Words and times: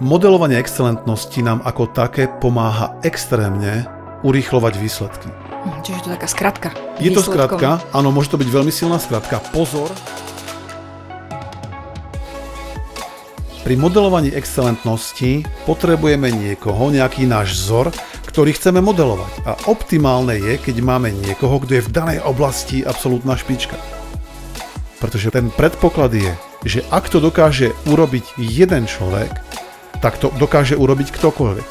Modelovanie 0.00 0.56
excelentnosti 0.56 1.44
nám 1.44 1.60
ako 1.60 1.92
také 1.92 2.24
pomáha 2.24 2.96
extrémne 3.04 3.84
urýchlovať 4.24 4.80
výsledky. 4.80 5.28
Hm, 5.28 5.84
Čiže 5.84 6.00
to 6.00 6.08
je 6.08 6.14
taká 6.16 6.28
skratka. 6.32 6.68
Je 6.96 7.12
to 7.12 7.20
výsledkom. 7.20 7.60
skratka, 7.60 7.68
áno, 7.92 8.08
môže 8.08 8.32
to 8.32 8.40
byť 8.40 8.48
veľmi 8.48 8.72
silná 8.72 8.96
skratka. 8.96 9.44
Pozor! 9.52 9.92
Pri 13.60 13.76
modelovaní 13.76 14.32
excelentnosti 14.32 15.44
potrebujeme 15.68 16.32
niekoho, 16.32 16.88
nejaký 16.88 17.28
náš 17.28 17.60
vzor, 17.60 17.92
ktorý 18.24 18.56
chceme 18.56 18.80
modelovať. 18.80 19.44
A 19.44 19.52
optimálne 19.68 20.32
je, 20.40 20.56
keď 20.56 20.80
máme 20.80 21.12
niekoho, 21.12 21.60
kto 21.60 21.76
je 21.76 21.84
v 21.84 21.92
danej 21.92 22.18
oblasti 22.24 22.80
absolútna 22.80 23.36
špička. 23.36 23.76
Pretože 24.96 25.28
ten 25.28 25.52
predpoklad 25.52 26.16
je, 26.16 26.32
že 26.64 26.80
ak 26.88 27.12
to 27.12 27.20
dokáže 27.20 27.76
urobiť 27.84 28.40
jeden 28.40 28.88
človek, 28.88 29.32
tak 30.00 30.16
to 30.16 30.32
dokáže 30.34 30.74
urobiť 30.74 31.12
ktokoľvek. 31.12 31.68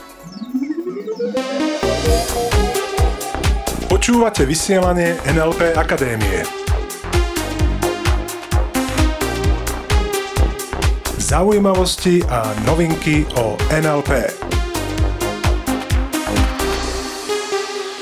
Počúvate 3.90 4.46
vysielanie 4.46 5.18
NLP 5.26 5.74
Akadémie. 5.74 6.46
Zaujímavosti 11.18 12.26
a 12.26 12.54
novinky 12.66 13.26
o 13.38 13.54
NLP. 13.70 14.49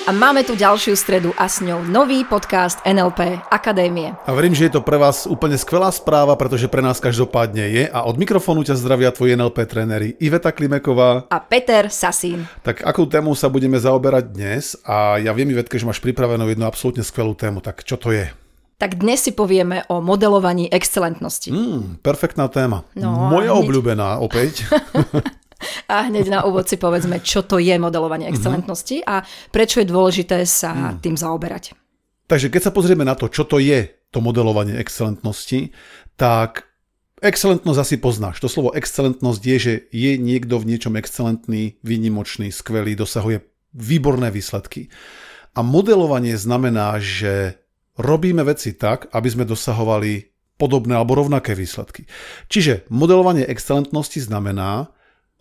A 0.08 0.16
máme 0.16 0.48
tu 0.48 0.56
ďalšiu 0.56 0.96
stredu 0.96 1.36
a 1.36 1.52
s 1.52 1.60
ňou 1.60 1.84
nový 1.84 2.24
podcast 2.24 2.80
NLP 2.88 3.44
Akadémie. 3.52 4.16
A 4.24 4.32
verím, 4.32 4.56
že 4.56 4.72
je 4.72 4.80
to 4.80 4.82
pre 4.82 4.96
vás 4.96 5.28
úplne 5.28 5.60
skvelá 5.60 5.92
správa, 5.92 6.32
pretože 6.40 6.72
pre 6.72 6.80
nás 6.80 7.04
každopádne 7.04 7.68
je. 7.68 7.84
A 7.92 8.08
od 8.08 8.16
mikrofónu 8.16 8.64
ťa 8.64 8.80
zdravia 8.80 9.12
tvoji 9.12 9.36
NLP 9.36 9.68
tréneri 9.68 10.16
Iveta 10.24 10.56
Klimeková. 10.56 11.28
A 11.28 11.44
Peter 11.44 11.92
Sasín. 11.92 12.48
Tak 12.64 12.88
akou 12.88 13.04
tému 13.04 13.36
sa 13.36 13.52
budeme 13.52 13.76
zaoberať 13.76 14.32
dnes? 14.32 14.80
A 14.88 15.20
ja 15.20 15.36
viem, 15.36 15.52
Ivetke, 15.52 15.76
že 15.76 15.84
máš 15.84 16.00
pripravenú 16.00 16.48
jednu 16.48 16.64
absolútne 16.64 17.04
skvelú 17.04 17.36
tému. 17.36 17.60
Tak 17.60 17.84
čo 17.84 18.00
to 18.00 18.16
je? 18.16 18.32
Tak 18.80 19.04
dnes 19.04 19.20
si 19.20 19.36
povieme 19.36 19.84
o 19.92 20.00
modelovaní 20.00 20.72
excelentnosti. 20.72 21.52
Mm, 21.52 22.00
perfektná 22.00 22.48
téma. 22.48 22.88
No 22.96 23.28
Moja 23.28 23.52
hneď- 23.52 23.60
obľúbená 23.60 24.24
opäť. 24.24 24.64
A 25.90 26.08
hneď 26.08 26.30
na 26.30 26.40
úvod 26.46 26.70
si 26.70 26.78
povedzme, 26.78 27.24
čo 27.24 27.42
to 27.42 27.58
je 27.58 27.74
modelovanie 27.80 28.30
excelentnosti 28.30 29.02
a 29.08 29.26
prečo 29.50 29.82
je 29.82 29.88
dôležité 29.90 30.44
sa 30.46 30.98
tým 31.02 31.18
zaoberať. 31.18 31.74
Takže 32.28 32.52
keď 32.52 32.62
sa 32.70 32.76
pozrieme 32.76 33.08
na 33.08 33.16
to, 33.16 33.32
čo 33.32 33.48
to 33.48 33.58
je 33.58 33.88
to 34.12 34.20
modelovanie 34.20 34.76
excelentnosti, 34.76 35.72
tak 36.20 36.68
excelentnosť 37.24 37.80
asi 37.80 37.96
poznáš. 37.98 38.44
To 38.44 38.52
slovo 38.52 38.76
excelentnosť 38.76 39.42
je, 39.42 39.58
že 39.58 39.74
je 39.90 40.12
niekto 40.20 40.60
v 40.60 40.76
niečom 40.76 41.00
excelentný, 41.00 41.80
výnimočný, 41.82 42.52
skvelý, 42.52 43.00
dosahuje 43.00 43.42
výborné 43.74 44.30
výsledky. 44.30 44.92
A 45.58 45.66
modelovanie 45.66 46.38
znamená, 46.38 47.02
že 47.02 47.58
robíme 47.98 48.46
veci 48.46 48.78
tak, 48.78 49.10
aby 49.10 49.28
sme 49.32 49.46
dosahovali 49.50 50.30
podobné 50.58 50.98
alebo 50.98 51.18
rovnaké 51.18 51.54
výsledky. 51.54 52.06
Čiže 52.50 52.90
modelovanie 52.90 53.46
excelentnosti 53.46 54.22
znamená 54.22 54.90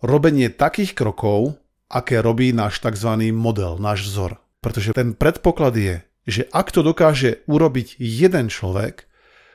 robenie 0.01 0.53
takých 0.53 0.93
krokov, 0.93 1.57
aké 1.87 2.19
robí 2.19 2.51
náš 2.51 2.83
tzv. 2.83 3.31
model, 3.31 3.79
náš 3.79 4.07
vzor. 4.07 4.41
Pretože 4.59 4.91
ten 4.97 5.15
predpoklad 5.15 5.73
je, 5.77 5.95
že 6.27 6.43
ak 6.51 6.75
to 6.75 6.83
dokáže 6.83 7.45
urobiť 7.47 7.95
jeden 7.97 8.51
človek, 8.51 9.07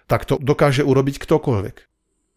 tak 0.08 0.24
to 0.24 0.40
dokáže 0.40 0.82
urobiť 0.82 1.20
ktokoľvek. 1.20 1.76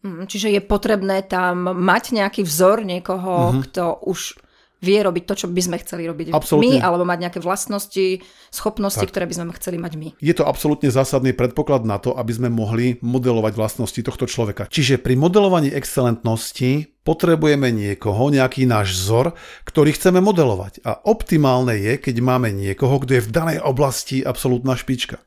Mm, 0.04 0.22
Čiže 0.28 0.48
je 0.52 0.62
potrebné 0.62 1.24
tam 1.24 1.72
mať 1.72 2.14
nejaký 2.14 2.44
vzor 2.44 2.84
niekoho, 2.84 3.64
kto 3.64 4.04
už 4.06 4.38
vie 4.84 4.98
robiť 5.00 5.24
to, 5.24 5.34
čo 5.34 5.46
by 5.48 5.60
sme 5.62 5.76
chceli 5.80 6.04
robiť 6.04 6.36
Absolútne. 6.36 6.78
my, 6.78 6.84
alebo 6.84 7.08
mať 7.08 7.18
nejaké 7.28 7.38
vlastnosti, 7.40 8.20
schopnosti, 8.52 9.02
ktoré 9.02 9.24
by 9.24 9.34
sme 9.36 9.56
chceli 9.56 9.80
mať 9.80 9.92
my. 9.96 10.08
Je 10.20 10.34
to 10.36 10.44
absolútne 10.44 10.92
zásadný 10.92 11.32
predpoklad 11.32 11.88
na 11.88 11.96
to, 11.96 12.12
aby 12.12 12.32
sme 12.36 12.48
mohli 12.52 13.00
modelovať 13.00 13.52
vlastnosti 13.56 14.00
tohto 14.04 14.28
človeka. 14.28 14.68
Čiže 14.68 15.00
pri 15.00 15.16
modelovaní 15.16 15.72
excelentnosti 15.72 16.92
potrebujeme 17.06 17.70
niekoho, 17.70 18.28
nejaký 18.28 18.66
náš 18.66 18.98
vzor, 18.98 19.32
ktorý 19.64 19.94
chceme 19.94 20.18
modelovať. 20.20 20.82
A 20.82 20.98
optimálne 21.06 21.78
je, 21.78 21.96
keď 21.96 22.18
máme 22.18 22.50
niekoho, 22.50 22.98
kto 23.00 23.16
je 23.16 23.24
v 23.24 23.32
danej 23.32 23.58
oblasti 23.62 24.26
absolútna 24.26 24.74
špička. 24.74 25.22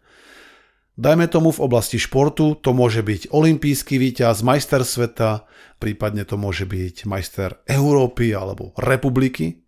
Dajme 1.00 1.32
tomu 1.32 1.56
v 1.56 1.64
oblasti 1.64 1.96
športu, 1.96 2.60
to 2.60 2.76
môže 2.76 3.00
byť 3.08 3.32
olimpijský 3.32 3.96
víťaz, 3.96 4.44
majster 4.44 4.84
sveta, 4.84 5.48
prípadne 5.80 6.28
to 6.28 6.36
môže 6.36 6.68
byť 6.68 7.08
majster 7.08 7.64
Európy 7.72 8.36
alebo 8.36 8.76
republiky. 8.76 9.64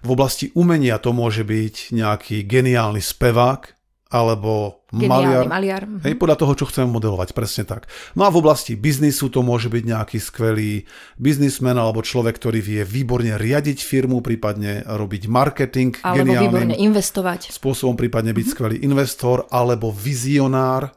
V 0.00 0.08
oblasti 0.08 0.48
umenia 0.56 0.96
to 0.96 1.12
môže 1.12 1.44
byť 1.44 1.92
nejaký 1.92 2.48
geniálny 2.48 3.04
spevák 3.04 3.81
alebo 4.12 4.84
maliar. 4.92 5.48
Geniálny 5.48 5.48
maliar. 5.48 5.82
mhm. 5.88 6.04
Hej, 6.04 6.14
podľa 6.20 6.36
toho, 6.36 6.52
čo 6.52 6.68
chceme 6.68 6.92
modelovať, 6.92 7.32
presne 7.32 7.64
tak. 7.64 7.88
No 8.12 8.28
a 8.28 8.30
v 8.30 8.44
oblasti 8.44 8.76
biznisu 8.76 9.32
to 9.32 9.40
môže 9.40 9.72
byť 9.72 9.84
nejaký 9.88 10.18
skvelý 10.20 10.84
biznismen 11.16 11.74
alebo 11.80 12.04
človek, 12.04 12.36
ktorý 12.36 12.60
vie 12.60 12.84
výborne 12.84 13.40
riadiť 13.40 13.80
firmu, 13.80 14.20
prípadne 14.20 14.84
robiť 14.84 15.22
marketing 15.32 15.96
Alebo 16.04 16.28
výborne 16.28 16.76
geniálnym 16.76 16.92
investovať. 16.92 17.56
spôsobom, 17.56 17.96
prípadne 17.96 18.36
byť 18.36 18.46
skvelý 18.52 18.76
investor 18.84 19.48
alebo 19.48 19.88
vizionár. 19.88 20.92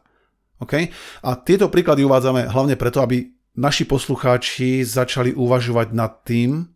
Okay? 0.59 0.91
A 1.23 1.39
tieto 1.39 1.71
príklady 1.71 2.03
uvádzame 2.03 2.51
hlavne 2.51 2.75
preto, 2.75 2.99
aby 2.99 3.31
naši 3.55 3.87
poslucháči 3.87 4.83
začali 4.83 5.31
uvažovať 5.31 5.87
nad 5.95 6.19
tým, 6.27 6.74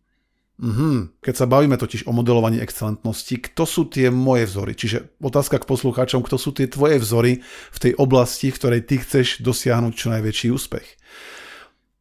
Mhm. 0.59 1.24
Keď 1.24 1.36
sa 1.40 1.47
bavíme 1.47 1.80
totiž 1.80 2.03
o 2.03 2.12
modelovaní 2.12 2.59
excelentnosti, 2.59 3.31
kto 3.40 3.64
sú 3.64 3.88
tie 3.88 4.12
moje 4.12 4.44
vzory? 4.44 4.75
Čiže 4.75 5.16
otázka 5.24 5.64
k 5.64 5.70
poslucháčom, 5.72 6.20
kto 6.20 6.36
sú 6.36 6.52
tie 6.52 6.68
tvoje 6.68 7.00
vzory 7.00 7.40
v 7.72 7.78
tej 7.80 7.96
oblasti, 7.96 8.52
v 8.52 8.59
ktorej 8.59 8.81
ty 8.84 9.00
chceš 9.00 9.40
dosiahnuť 9.40 9.94
čo 9.96 10.12
najväčší 10.12 10.52
úspech. 10.52 11.00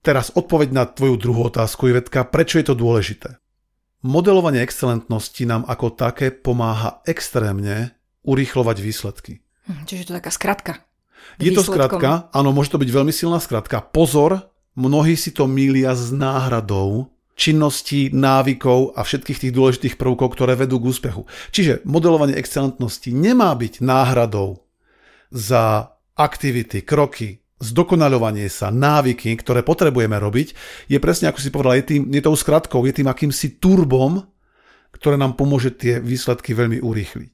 Teraz 0.03 0.35
odpoveď 0.35 0.75
na 0.75 0.85
tvoju 0.91 1.15
druhú 1.23 1.47
otázku, 1.47 1.87
Ivetka, 1.87 2.27
prečo 2.27 2.59
je 2.59 2.67
to 2.67 2.75
dôležité? 2.75 3.39
Modelovanie 4.03 4.63
excelentnosti 4.63 5.43
nám 5.47 5.63
ako 5.67 5.95
také 5.95 6.35
pomáha 6.35 7.03
extrémne 7.07 7.95
urýchlovať 8.27 8.77
výsledky. 8.83 9.33
Hm, 9.71 9.87
Čiže 9.87 10.03
to 10.03 10.11
je 10.15 10.19
taká 10.19 10.33
skratka. 10.35 10.73
Je 11.39 11.55
to 11.55 11.63
skratka, 11.63 12.31
áno, 12.35 12.51
môže 12.51 12.75
to 12.75 12.83
byť 12.83 12.91
veľmi 12.91 13.15
silná 13.15 13.39
skratka. 13.39 13.83
Pozor, 13.83 14.51
mnohí 14.75 15.15
si 15.15 15.31
to 15.31 15.47
mília 15.47 15.95
s 15.95 16.11
náhradou 16.11 17.18
činností, 17.39 18.11
návykov 18.11 18.99
a 18.99 19.07
všetkých 19.07 19.47
tých 19.47 19.53
dôležitých 19.55 19.95
prvkov, 19.95 20.35
ktoré 20.35 20.59
vedú 20.59 20.83
k 20.83 20.91
úspechu. 20.91 21.23
Čiže 21.55 21.87
modelovanie 21.87 22.35
excelentnosti 22.35 23.15
nemá 23.15 23.55
byť 23.55 23.79
náhradou 23.79 24.67
za 25.31 25.95
aktivity, 26.19 26.83
kroky, 26.83 27.47
zdokonaľovanie 27.63 28.51
sa, 28.51 28.75
návyky, 28.75 29.39
ktoré 29.39 29.63
potrebujeme 29.63 30.19
robiť, 30.19 30.49
je 30.91 30.99
presne 30.99 31.31
ako 31.31 31.39
si 31.39 31.55
povedal, 31.55 31.79
je, 31.79 31.85
tým, 31.95 32.03
je 32.11 32.23
tou 32.23 32.35
skratkou, 32.35 32.83
je 32.87 32.95
tým 33.03 33.09
akýmsi 33.11 33.63
turbom, 33.63 34.19
ktoré 34.91 35.15
nám 35.15 35.39
pomôže 35.39 35.75
tie 35.79 36.03
výsledky 36.03 36.59
veľmi 36.59 36.83
urýchliť. 36.83 37.33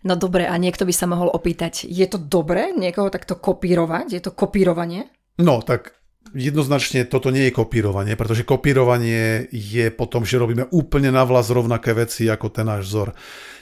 No 0.00 0.14
dobre, 0.16 0.48
a 0.48 0.54
niekto 0.56 0.88
by 0.88 0.94
sa 0.94 1.10
mohol 1.10 1.28
opýtať, 1.28 1.84
je 1.84 2.06
to 2.08 2.16
dobré 2.16 2.72
niekoho 2.72 3.12
takto 3.12 3.36
kopírovať? 3.36 4.06
Je 4.16 4.22
to 4.22 4.32
kopírovanie? 4.32 5.12
No, 5.38 5.60
tak 5.60 5.99
jednoznačne 6.34 7.08
toto 7.08 7.34
nie 7.34 7.50
je 7.50 7.56
kopírovanie, 7.56 8.14
pretože 8.14 8.46
kopírovanie 8.46 9.50
je 9.50 9.90
potom, 9.90 10.22
že 10.22 10.38
robíme 10.38 10.70
úplne 10.70 11.10
na 11.10 11.26
vlas 11.26 11.50
rovnaké 11.50 11.96
veci 11.96 12.30
ako 12.30 12.46
ten 12.52 12.66
náš 12.70 12.90
vzor. 12.90 13.08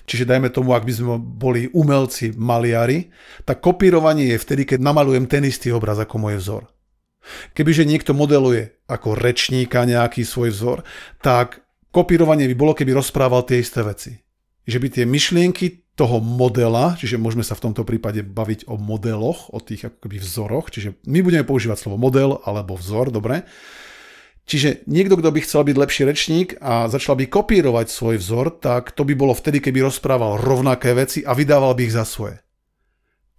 Čiže 0.08 0.24
dajme 0.24 0.48
tomu, 0.48 0.72
ak 0.72 0.88
by 0.88 0.92
sme 0.92 1.14
boli 1.20 1.68
umelci, 1.72 2.32
maliari, 2.32 3.12
tak 3.44 3.60
kopírovanie 3.60 4.32
je 4.32 4.38
vtedy, 4.40 4.62
keď 4.64 4.78
namalujem 4.80 5.28
ten 5.28 5.44
istý 5.44 5.68
obraz 5.72 6.00
ako 6.00 6.16
môj 6.16 6.40
vzor. 6.40 6.64
Kebyže 7.52 7.84
niekto 7.84 8.16
modeluje 8.16 8.80
ako 8.88 9.12
rečníka 9.12 9.84
nejaký 9.84 10.24
svoj 10.24 10.48
vzor, 10.48 10.78
tak 11.20 11.60
kopírovanie 11.92 12.48
by 12.48 12.56
bolo, 12.56 12.72
keby 12.72 12.96
rozprával 12.96 13.44
tie 13.44 13.60
isté 13.60 13.84
veci. 13.84 14.16
Že 14.64 14.78
by 14.80 14.88
tie 14.88 15.04
myšlienky 15.04 15.66
toho 15.98 16.22
modela, 16.22 16.94
čiže 16.94 17.18
môžeme 17.18 17.42
sa 17.42 17.58
v 17.58 17.68
tomto 17.68 17.82
prípade 17.82 18.22
baviť 18.22 18.70
o 18.70 18.78
modeloch, 18.78 19.50
o 19.50 19.58
tých 19.58 19.90
ako 19.90 20.06
keby 20.06 20.22
vzoroch, 20.22 20.70
čiže 20.70 20.94
my 21.10 21.26
budeme 21.26 21.42
používať 21.42 21.82
slovo 21.82 21.98
model 21.98 22.38
alebo 22.46 22.78
vzor, 22.78 23.10
dobre? 23.10 23.42
Čiže 24.48 24.88
niekto, 24.88 25.18
kto 25.20 25.28
by 25.28 25.40
chcel 25.44 25.60
byť 25.66 25.76
lepší 25.76 26.02
rečník 26.08 26.48
a 26.62 26.88
začal 26.88 27.20
by 27.20 27.28
kopírovať 27.28 27.92
svoj 27.92 28.16
vzor, 28.16 28.62
tak 28.62 28.96
to 28.96 29.04
by 29.04 29.12
bolo 29.12 29.36
vtedy, 29.36 29.60
keby 29.60 29.84
rozprával 29.84 30.40
rovnaké 30.40 30.96
veci 30.96 31.20
a 31.20 31.36
vydával 31.36 31.76
by 31.76 31.82
ich 31.84 31.92
za 31.92 32.08
svoje. 32.08 32.40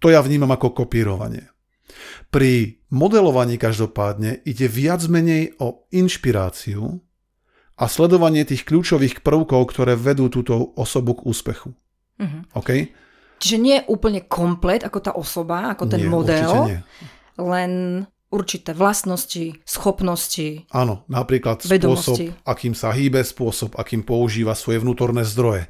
To 0.04 0.12
ja 0.12 0.22
vnímam 0.22 0.54
ako 0.54 0.84
kopírovanie. 0.84 1.50
Pri 2.30 2.78
modelovaní 2.94 3.58
každopádne 3.58 4.46
ide 4.46 4.70
viac 4.70 5.02
menej 5.10 5.58
o 5.58 5.90
inšpiráciu 5.90 7.02
a 7.74 7.84
sledovanie 7.90 8.46
tých 8.46 8.62
kľúčových 8.62 9.26
prvkov, 9.26 9.66
ktoré 9.74 9.98
vedú 9.98 10.30
túto 10.30 10.76
osobu 10.78 11.18
k 11.18 11.26
úspechu. 11.26 11.74
Mhm. 12.20 12.52
OK? 12.52 12.70
Čiže 13.40 13.56
nie 13.56 13.80
je 13.80 13.88
úplne 13.88 14.20
komplet 14.28 14.84
ako 14.84 14.98
tá 15.00 15.12
osoba, 15.16 15.72
ako 15.72 15.88
ten 15.88 16.04
Nie, 16.04 16.12
model, 16.12 16.52
nie. 16.68 16.80
len 17.40 18.04
určité 18.30 18.76
vlastnosti, 18.76 19.56
schopnosti. 19.64 20.68
Áno, 20.70 21.02
napríklad 21.08 21.64
Vedomosti. 21.64 22.30
spôsob, 22.30 22.46
akým 22.46 22.74
sa 22.76 22.92
hýbe, 22.92 23.24
spôsob, 23.24 23.74
akým 23.80 24.04
používa 24.04 24.52
svoje 24.52 24.78
vnútorné 24.78 25.24
zdroje. 25.24 25.66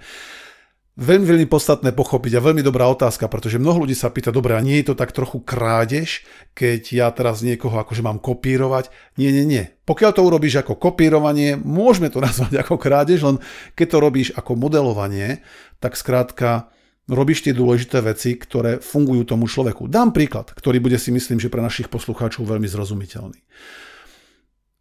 Veľmi, 1.00 1.25
veľmi 1.25 1.49
podstatné 1.49 1.97
pochopiť 1.97 2.37
a 2.37 2.44
veľmi 2.44 2.61
dobrá 2.61 2.85
otázka, 2.93 3.25
pretože 3.25 3.56
mnoho 3.56 3.88
ľudí 3.88 3.97
sa 3.97 4.12
pýta, 4.12 4.29
dobre, 4.29 4.52
a 4.52 4.61
nie 4.61 4.85
je 4.85 4.93
to 4.93 5.00
tak 5.00 5.17
trochu 5.17 5.41
krádež, 5.41 6.29
keď 6.52 6.82
ja 6.93 7.08
teraz 7.08 7.41
niekoho 7.41 7.73
akože 7.81 8.05
mám 8.05 8.20
kopírovať? 8.20 8.93
Nie, 9.17 9.32
nie, 9.32 9.49
nie. 9.49 9.64
Pokiaľ 9.88 10.11
to 10.12 10.29
urobíš 10.29 10.61
ako 10.61 10.76
kopírovanie, 10.76 11.56
môžeme 11.56 12.12
to 12.12 12.20
nazvať 12.29 12.61
ako 12.61 12.76
krádež, 12.76 13.25
len 13.25 13.41
keď 13.73 13.87
to 13.88 13.97
robíš 13.97 14.29
ako 14.37 14.61
modelovanie, 14.61 15.41
tak 15.81 15.97
skrátka 15.97 16.69
robíš 17.08 17.49
tie 17.49 17.56
dôležité 17.56 18.05
veci, 18.05 18.37
ktoré 18.37 18.85
fungujú 18.85 19.25
tomu 19.25 19.49
človeku. 19.49 19.88
Dám 19.88 20.12
príklad, 20.12 20.52
ktorý 20.52 20.85
bude 20.85 21.00
si 21.00 21.08
myslím, 21.17 21.41
že 21.41 21.49
pre 21.49 21.64
našich 21.64 21.88
poslucháčov 21.88 22.44
veľmi 22.44 22.69
zrozumiteľný. 22.69 23.41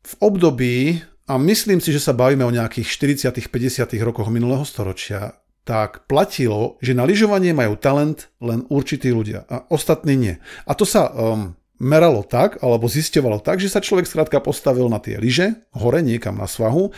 V 0.03 0.13
období, 0.19 0.99
a 1.31 1.39
myslím 1.39 1.79
si, 1.79 1.95
že 1.95 2.03
sa 2.03 2.11
bavíme 2.11 2.43
o 2.43 2.51
nejakých 2.51 2.91
40 3.31 3.47
50 3.47 3.87
rokoch 4.03 4.27
minulého 4.27 4.67
storočia, 4.67 5.39
tak 5.69 6.09
platilo, 6.09 6.81
že 6.81 6.97
na 6.97 7.05
lyžovanie 7.05 7.53
majú 7.53 7.77
talent 7.77 8.33
len 8.41 8.65
určití 8.73 9.13
ľudia 9.13 9.45
a 9.45 9.69
ostatní 9.69 10.17
nie. 10.17 10.35
A 10.65 10.73
to 10.73 10.81
sa 10.81 11.13
um, 11.13 11.53
meralo 11.77 12.25
tak, 12.25 12.57
alebo 12.65 12.89
zisťovalo 12.89 13.37
tak, 13.45 13.61
že 13.61 13.69
sa 13.69 13.77
človek 13.77 14.09
skrátka 14.09 14.41
postavil 14.41 14.89
na 14.89 14.97
tie 14.97 15.21
lyže, 15.21 15.61
hore 15.77 16.01
niekam 16.01 16.41
na 16.41 16.49
svahu 16.49 16.89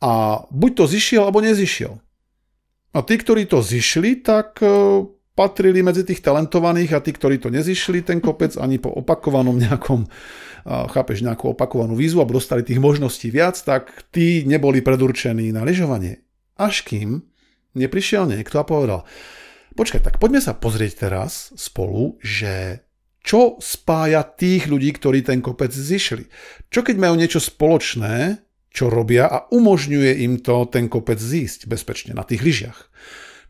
a 0.00 0.40
buď 0.48 0.70
to 0.80 0.84
zišiel, 0.88 1.28
alebo 1.28 1.44
nezišiel. 1.44 2.00
A 2.96 3.04
tí, 3.04 3.20
ktorí 3.20 3.44
to 3.44 3.60
zišli, 3.60 4.24
tak 4.24 4.64
uh, 4.64 5.04
patrili 5.36 5.84
medzi 5.84 6.00
tých 6.00 6.24
talentovaných 6.24 6.96
a 6.96 7.04
tí, 7.04 7.12
ktorí 7.12 7.36
to 7.36 7.52
nezišli, 7.52 8.00
ten 8.00 8.24
kopec 8.24 8.56
ani 8.56 8.80
po 8.80 8.88
opakovanom 8.96 9.60
nejakom, 9.60 10.08
chápeš, 10.64 11.20
nejakú 11.20 11.52
opakovanú 11.52 11.92
výzvu 11.92 12.24
alebo 12.24 12.40
dostali 12.40 12.64
tých 12.64 12.80
možností 12.80 13.28
viac, 13.28 13.60
tak 13.60 13.92
tí 14.08 14.48
neboli 14.48 14.80
predurčení 14.80 15.52
na 15.52 15.68
lyžovanie. 15.68 16.24
Až 16.56 16.88
kým 16.88 17.20
neprišiel 17.76 18.24
niekto 18.26 18.56
a 18.58 18.64
povedal, 18.64 19.04
počkaj, 19.76 20.00
tak 20.00 20.16
poďme 20.16 20.40
sa 20.40 20.56
pozrieť 20.56 21.06
teraz 21.06 21.52
spolu, 21.54 22.16
že 22.24 22.82
čo 23.26 23.58
spája 23.58 24.22
tých 24.22 24.70
ľudí, 24.70 24.94
ktorí 24.94 25.26
ten 25.26 25.42
kopec 25.42 25.74
zišli. 25.74 26.30
Čo 26.70 26.86
keď 26.86 26.96
majú 26.96 27.14
niečo 27.18 27.42
spoločné, 27.42 28.46
čo 28.70 28.86
robia 28.86 29.26
a 29.26 29.50
umožňuje 29.50 30.22
im 30.22 30.38
to 30.38 30.68
ten 30.70 30.86
kopec 30.86 31.18
zísť 31.18 31.66
bezpečne 31.66 32.12
na 32.14 32.22
tých 32.22 32.44
lyžiach. 32.44 32.78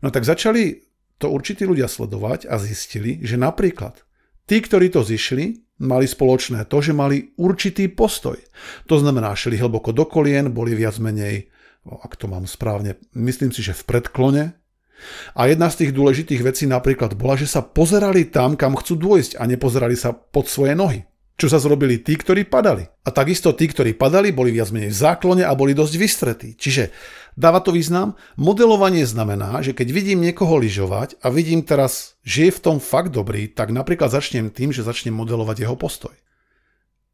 No 0.01 0.09
tak 0.09 0.25
začali 0.25 0.87
to 1.21 1.29
určití 1.29 1.67
ľudia 1.67 1.85
sledovať 1.85 2.49
a 2.49 2.57
zistili, 2.57 3.21
že 3.21 3.37
napríklad 3.37 4.01
tí, 4.49 4.63
ktorí 4.63 4.89
to 4.89 5.05
zišli, 5.05 5.67
mali 5.83 6.09
spoločné 6.09 6.65
to, 6.65 6.81
že 6.81 6.97
mali 6.97 7.37
určitý 7.37 7.85
postoj. 7.91 8.37
To 8.89 8.95
znamená, 8.97 9.37
šli 9.37 9.61
hlboko 9.61 9.93
do 9.93 10.09
kolien, 10.09 10.49
boli 10.49 10.73
viac 10.73 10.97
menej 10.97 11.53
ak 11.95 12.19
to 12.19 12.27
mám 12.27 12.43
správne, 12.43 12.99
myslím 13.15 13.55
si, 13.55 13.63
že 13.63 13.71
v 13.71 13.87
predklone. 13.87 14.43
A 15.37 15.45
jedna 15.45 15.69
z 15.69 15.85
tých 15.85 15.91
dôležitých 15.93 16.41
vecí 16.41 16.65
napríklad 16.65 17.13
bola, 17.13 17.37
že 17.37 17.45
sa 17.45 17.61
pozerali 17.61 18.27
tam, 18.27 18.57
kam 18.57 18.73
chcú 18.75 18.97
dôjsť 18.97 19.37
a 19.37 19.45
nepozerali 19.45 19.93
sa 19.93 20.11
pod 20.11 20.49
svoje 20.49 20.73
nohy. 20.73 21.05
Čo 21.37 21.53
sa 21.53 21.61
zrobili 21.61 22.01
tí, 22.01 22.17
ktorí 22.17 22.49
padali. 22.49 22.81
A 23.05 23.13
takisto 23.13 23.53
tí, 23.53 23.69
ktorí 23.69 23.93
padali, 23.93 24.33
boli 24.33 24.49
viac 24.49 24.73
menej 24.73 24.89
v 24.89 25.01
záklone 25.05 25.43
a 25.45 25.53
boli 25.53 25.77
dosť 25.77 25.93
vystretí. 26.01 26.49
Čiže 26.57 26.89
dáva 27.37 27.61
to 27.61 27.69
význam? 27.69 28.17
Modelovanie 28.41 29.05
znamená, 29.05 29.61
že 29.61 29.77
keď 29.77 29.87
vidím 29.93 30.25
niekoho 30.25 30.57
lyžovať 30.57 31.21
a 31.21 31.29
vidím 31.29 31.61
teraz, 31.61 32.17
že 32.25 32.49
je 32.49 32.57
v 32.57 32.63
tom 32.65 32.77
fakt 32.81 33.13
dobrý, 33.13 33.53
tak 33.53 33.69
napríklad 33.69 34.09
začnem 34.09 34.49
tým, 34.49 34.73
že 34.73 34.81
začnem 34.81 35.13
modelovať 35.13 35.61
jeho 35.61 35.77
postoj 35.77 36.17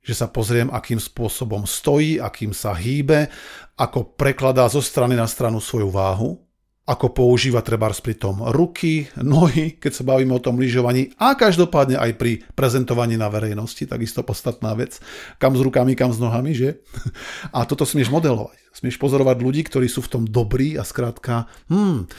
že 0.04 0.14
sa 0.14 0.28
pozriem, 0.28 0.68
akým 0.68 1.00
spôsobom 1.00 1.64
stojí, 1.64 2.20
akým 2.20 2.52
sa 2.52 2.76
hýbe, 2.76 3.32
ako 3.80 4.20
prekladá 4.20 4.68
zo 4.68 4.84
strany 4.84 5.16
na 5.16 5.26
stranu 5.26 5.64
svoju 5.64 5.88
váhu, 5.88 6.44
ako 6.84 7.16
používa 7.16 7.64
trebárs 7.64 8.04
pri 8.04 8.20
tom 8.20 8.44
ruky, 8.44 9.08
nohy, 9.16 9.80
keď 9.80 9.92
sa 9.96 10.04
bavíme 10.04 10.36
o 10.36 10.44
tom 10.44 10.60
lyžovaní 10.60 11.16
a 11.16 11.32
každopádne 11.32 11.96
aj 11.96 12.12
pri 12.20 12.44
prezentovaní 12.60 13.16
na 13.16 13.32
verejnosti, 13.32 13.88
takisto 13.88 14.20
podstatná 14.20 14.76
vec, 14.76 15.00
kam 15.40 15.56
s 15.56 15.64
rukami, 15.64 15.96
kam 15.96 16.12
s 16.12 16.20
nohami, 16.20 16.52
že? 16.52 16.84
A 17.56 17.64
toto 17.64 17.88
smieš 17.88 18.12
modelovať. 18.12 18.60
Smieš 18.76 19.00
pozorovať 19.00 19.38
ľudí, 19.40 19.64
ktorí 19.64 19.88
sú 19.88 20.04
v 20.04 20.12
tom 20.12 20.24
dobrí 20.28 20.76
a 20.76 20.84
skrátka, 20.84 21.48
hmm, 21.72 22.10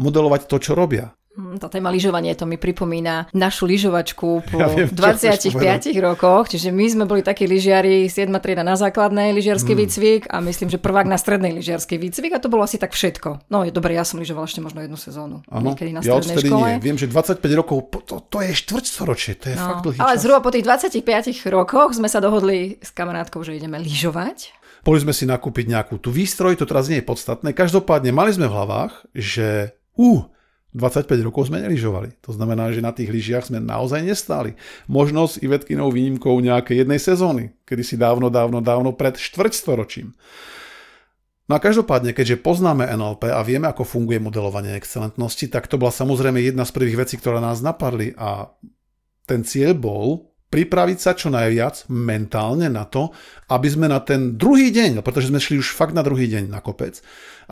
modelovať 0.00 0.48
to, 0.48 0.56
čo 0.62 0.72
robia. 0.72 1.17
Hm, 1.38 1.62
tá 1.62 1.70
téma 1.70 1.94
lyžovanie, 1.94 2.34
to 2.34 2.50
mi 2.50 2.58
pripomína 2.58 3.30
našu 3.30 3.70
lyžovačku 3.70 4.42
po 4.42 4.58
ja 4.58 4.66
viem, 4.74 4.90
25 4.90 5.54
rokoch, 6.02 6.50
čiže 6.50 6.74
my 6.74 6.84
sme 6.90 7.04
boli 7.06 7.22
takí 7.22 7.46
lyžiari, 7.46 8.10
7 8.10 8.26
trieda 8.42 8.66
na 8.66 8.74
základnej 8.74 9.30
lyžiarskej 9.38 9.70
mm. 9.70 9.80
výcvik 9.86 10.22
a 10.34 10.42
myslím, 10.42 10.66
že 10.66 10.82
prvák 10.82 11.06
na 11.06 11.14
strednej 11.14 11.54
lyžiarskej 11.54 11.94
výcvik 11.94 12.34
a 12.34 12.42
to 12.42 12.50
bolo 12.50 12.66
asi 12.66 12.74
tak 12.74 12.90
všetko. 12.90 13.46
No 13.54 13.62
je 13.62 13.70
dobre, 13.70 13.94
ja 13.94 14.02
som 14.02 14.18
lyžoval 14.18 14.50
ešte 14.50 14.58
možno 14.58 14.82
jednu 14.82 14.98
sezónu. 14.98 15.46
Ano, 15.46 15.78
na 15.78 16.02
ja 16.02 16.18
odtedy 16.18 16.50
škole. 16.50 16.74
nie. 16.74 16.82
Viem, 16.82 16.98
že 16.98 17.06
25 17.06 17.38
rokov, 17.54 17.86
to, 18.02 18.18
to 18.18 18.38
je 18.42 18.50
štvrťstoročie, 18.58 19.38
to 19.38 19.54
je 19.54 19.54
no, 19.54 19.62
fakt 19.62 19.82
dlhý 19.86 19.98
Ale 20.02 20.18
čas. 20.18 20.26
zhruba 20.26 20.42
po 20.42 20.50
tých 20.50 20.66
25 20.66 21.54
rokoch 21.54 21.94
sme 21.94 22.10
sa 22.10 22.18
dohodli 22.18 22.82
s 22.82 22.90
kamarátkou, 22.90 23.46
že 23.46 23.54
ideme 23.54 23.78
lyžovať. 23.78 24.58
Boli 24.82 24.98
sme 24.98 25.14
si 25.14 25.22
nakúpiť 25.22 25.70
nejakú 25.70 26.02
tú 26.02 26.10
výstroj, 26.10 26.58
to 26.58 26.66
teraz 26.66 26.90
nie 26.90 26.98
je 26.98 27.06
podstatné. 27.06 27.54
Každopádne 27.54 28.10
mali 28.10 28.34
sme 28.34 28.50
v 28.50 28.58
hlavách, 28.58 29.06
že 29.14 29.78
uh, 29.94 30.26
25 30.76 31.08
rokov 31.24 31.48
sme 31.48 31.64
neližovali. 31.64 32.20
To 32.28 32.36
znamená, 32.36 32.68
že 32.76 32.84
na 32.84 32.92
tých 32.92 33.08
lyžiach 33.08 33.48
sme 33.48 33.56
naozaj 33.56 34.04
nestáli. 34.04 34.52
Možno 34.84 35.24
s 35.24 35.40
Ivetkinou 35.40 35.88
výnimkou 35.88 36.36
nejakej 36.44 36.84
jednej 36.84 37.00
sezóny, 37.00 37.56
kedy 37.64 37.82
si 37.82 37.96
dávno, 37.96 38.28
dávno, 38.28 38.60
dávno 38.60 38.92
pred 38.92 39.16
štvrťstoročím. 39.16 40.12
No 41.48 41.56
a 41.56 41.64
každopádne, 41.64 42.12
keďže 42.12 42.44
poznáme 42.44 42.84
NLP 42.92 43.32
a 43.32 43.40
vieme, 43.40 43.72
ako 43.72 43.88
funguje 43.88 44.20
modelovanie 44.20 44.76
excelentnosti, 44.76 45.48
tak 45.48 45.64
to 45.64 45.80
bola 45.80 45.88
samozrejme 45.88 46.44
jedna 46.44 46.68
z 46.68 46.76
prvých 46.76 47.08
vecí, 47.08 47.16
ktoré 47.16 47.40
nás 47.40 47.64
napadli 47.64 48.12
a 48.20 48.52
ten 49.24 49.48
cieľ 49.48 49.72
bol 49.72 50.28
pripraviť 50.48 50.98
sa 50.98 51.12
čo 51.12 51.28
najviac 51.28 51.88
mentálne 51.92 52.72
na 52.72 52.88
to, 52.88 53.12
aby 53.52 53.68
sme 53.68 53.86
na 53.88 54.00
ten 54.00 54.40
druhý 54.40 54.72
deň, 54.72 55.04
pretože 55.04 55.28
sme 55.28 55.40
šli 55.40 55.60
už 55.60 55.76
fakt 55.76 55.92
na 55.92 56.00
druhý 56.00 56.24
deň 56.28 56.48
na 56.48 56.64
kopec, 56.64 57.00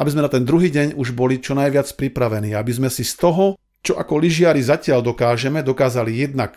aby 0.01 0.09
sme 0.09 0.25
na 0.25 0.33
ten 0.33 0.49
druhý 0.49 0.73
deň 0.73 0.97
už 0.97 1.13
boli 1.13 1.41
čo 1.41 1.53
najviac 1.53 1.93
pripravení, 1.93 2.57
aby 2.57 2.73
sme 2.73 2.89
si 2.89 3.05
z 3.05 3.21
toho, 3.21 3.61
čo 3.85 3.95
ako 4.01 4.19
lyžiari 4.19 4.65
zatiaľ 4.65 5.05
dokážeme, 5.05 5.61
dokázali 5.61 6.25
jednak 6.25 6.57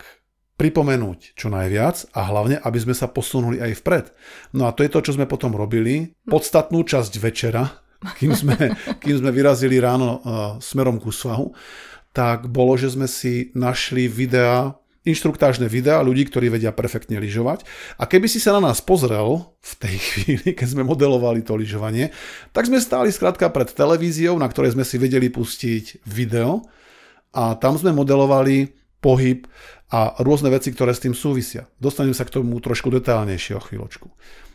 pripomenúť 0.60 1.40
čo 1.40 1.48
najviac 1.48 2.12
a 2.12 2.28
hlavne, 2.28 2.60
aby 2.60 2.78
sme 2.80 2.92
sa 2.92 3.08
posunuli 3.08 3.60
aj 3.64 3.80
vpred. 3.80 4.06
No 4.52 4.68
a 4.68 4.76
to 4.76 4.84
je 4.84 4.92
to, 4.92 5.00
čo 5.00 5.16
sme 5.16 5.24
potom 5.24 5.56
robili. 5.56 6.12
Podstatnú 6.28 6.84
časť 6.84 7.16
večera, 7.16 7.64
kým 8.20 8.36
sme, 8.36 8.56
kým 9.04 9.24
sme 9.24 9.30
vyrazili 9.32 9.80
ráno 9.80 10.20
uh, 10.20 10.20
smerom 10.60 11.00
ku 11.00 11.08
svahu, 11.08 11.52
tak 12.10 12.50
bolo, 12.50 12.74
že 12.76 12.92
sme 12.92 13.06
si 13.06 13.54
našli 13.56 14.10
videá 14.10 14.79
inštruktážne 15.04 15.64
videá 15.64 16.04
ľudí, 16.04 16.28
ktorí 16.28 16.52
vedia 16.52 16.76
perfektne 16.76 17.16
lyžovať. 17.16 17.64
A 17.96 18.04
keby 18.04 18.28
si 18.28 18.36
sa 18.36 18.52
na 18.56 18.68
nás 18.68 18.84
pozrel 18.84 19.48
v 19.60 19.72
tej 19.80 19.96
chvíli, 20.12 20.48
keď 20.52 20.76
sme 20.76 20.82
modelovali 20.84 21.40
to 21.40 21.56
lyžovanie, 21.56 22.12
tak 22.52 22.68
sme 22.68 22.80
stáli 22.80 23.08
skrátka 23.08 23.48
pred 23.48 23.72
televíziou, 23.72 24.36
na 24.36 24.48
ktorej 24.48 24.76
sme 24.76 24.84
si 24.84 25.00
vedeli 25.00 25.32
pustiť 25.32 26.04
video 26.04 26.68
a 27.32 27.56
tam 27.56 27.78
sme 27.80 27.96
modelovali 27.96 28.76
pohyb 29.00 29.48
a 29.90 30.14
rôzne 30.22 30.52
veci, 30.52 30.70
ktoré 30.70 30.92
s 30.92 31.02
tým 31.02 31.16
súvisia. 31.16 31.66
Dostanem 31.80 32.14
sa 32.14 32.28
k 32.28 32.36
tomu 32.38 32.60
trošku 32.60 32.92
detálnejšie 32.92 33.58
o 33.58 33.64
chvíľočku. 33.64 34.06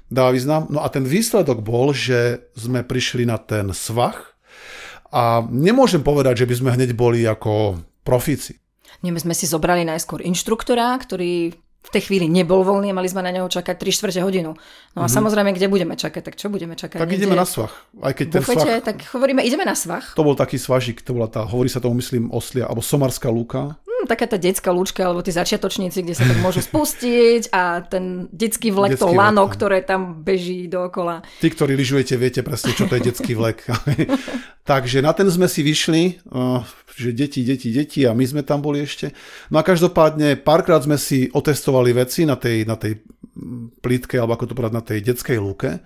Dá 0.06 0.30
význam? 0.30 0.70
No 0.70 0.86
a 0.86 0.88
ten 0.94 1.02
výsledok 1.02 1.66
bol, 1.66 1.90
že 1.92 2.46
sme 2.54 2.86
prišli 2.86 3.26
na 3.26 3.42
ten 3.42 3.74
svach 3.74 4.38
a 5.10 5.42
nemôžem 5.50 6.06
povedať, 6.06 6.46
že 6.46 6.48
by 6.48 6.56
sme 6.62 6.74
hneď 6.78 6.94
boli 6.94 7.26
ako 7.26 7.82
profíci. 8.06 8.62
My 9.04 9.12
sme 9.20 9.34
si 9.36 9.50
zobrali 9.50 9.84
najskôr 9.84 10.24
inštruktora, 10.24 10.96
ktorý 11.02 11.56
v 11.86 11.94
tej 11.94 12.02
chvíli 12.10 12.26
nebol 12.26 12.66
voľný 12.66 12.90
a 12.90 12.98
mali 12.98 13.06
sme 13.06 13.22
na 13.22 13.30
neho 13.30 13.46
čakať 13.46 13.78
3 13.78 13.94
čtvrte 13.94 14.20
hodinu. 14.26 14.58
No 14.98 15.06
a 15.06 15.06
mm-hmm. 15.06 15.16
samozrejme, 15.22 15.54
kde 15.54 15.70
budeme 15.70 15.94
čakať? 15.94 16.22
Tak 16.26 16.36
čo 16.36 16.50
budeme 16.50 16.74
čakať? 16.74 16.98
Tak 16.98 17.06
Niekde 17.06 17.30
ideme 17.30 17.38
na 17.38 17.46
svach. 17.46 17.86
Aj 18.02 18.14
keď 18.18 18.26
ten 18.26 18.42
bufete, 18.42 18.66
svach... 18.66 18.82
tak 18.82 18.98
hovoríme, 19.14 19.46
ideme 19.46 19.70
na 19.70 19.78
svach. 19.78 20.18
To 20.18 20.26
bol 20.26 20.34
taký 20.34 20.58
svažik, 20.58 21.06
to 21.06 21.14
bola 21.14 21.30
tá, 21.30 21.46
hovorí 21.46 21.70
sa 21.70 21.78
tomu, 21.78 22.02
myslím, 22.02 22.34
oslia, 22.34 22.66
alebo 22.66 22.82
somarská 22.82 23.30
lúka. 23.30 23.78
Hmm, 23.96 24.12
taká 24.12 24.28
tá 24.28 24.36
detská 24.36 24.76
lúčka, 24.76 25.08
alebo 25.08 25.24
tí 25.24 25.32
začiatočníci, 25.32 26.04
kde 26.04 26.20
sa 26.20 26.28
tak 26.28 26.44
môžu 26.44 26.60
spustiť 26.68 27.48
a 27.56 27.80
ten 27.80 28.28
detský 28.28 28.76
vlek, 28.76 29.00
detský 29.00 29.08
to 29.08 29.16
lano, 29.16 29.48
vlek, 29.48 29.56
ktoré 29.56 29.78
tam 29.88 30.20
beží 30.20 30.68
dookola. 30.68 31.24
Tí, 31.40 31.48
ktorí 31.48 31.80
lyžujete, 31.80 32.20
viete 32.20 32.44
presne, 32.44 32.76
čo 32.76 32.92
to 32.92 33.00
je 33.00 33.08
detský 33.08 33.40
vlek. 33.40 33.64
Takže 34.70 35.00
na 35.00 35.16
ten 35.16 35.32
sme 35.32 35.48
si 35.48 35.64
vyšli, 35.64 36.20
že 36.92 37.16
deti, 37.16 37.48
deti, 37.48 37.72
deti 37.72 38.04
a 38.04 38.12
my 38.12 38.26
sme 38.28 38.42
tam 38.44 38.60
boli 38.60 38.84
ešte. 38.84 39.16
No 39.48 39.62
a 39.62 39.64
každopádne 39.64 40.44
párkrát 40.44 40.84
sme 40.84 41.00
si 41.00 41.32
otestovali 41.32 41.96
veci 41.96 42.28
na 42.28 42.36
tej, 42.36 42.68
na 42.68 42.76
tej 42.76 43.00
plítke, 43.80 44.20
alebo 44.20 44.36
ako 44.36 44.46
to 44.52 44.58
povedať, 44.58 44.76
na 44.76 44.84
tej 44.84 45.00
detskej 45.06 45.40
lúke. 45.40 45.80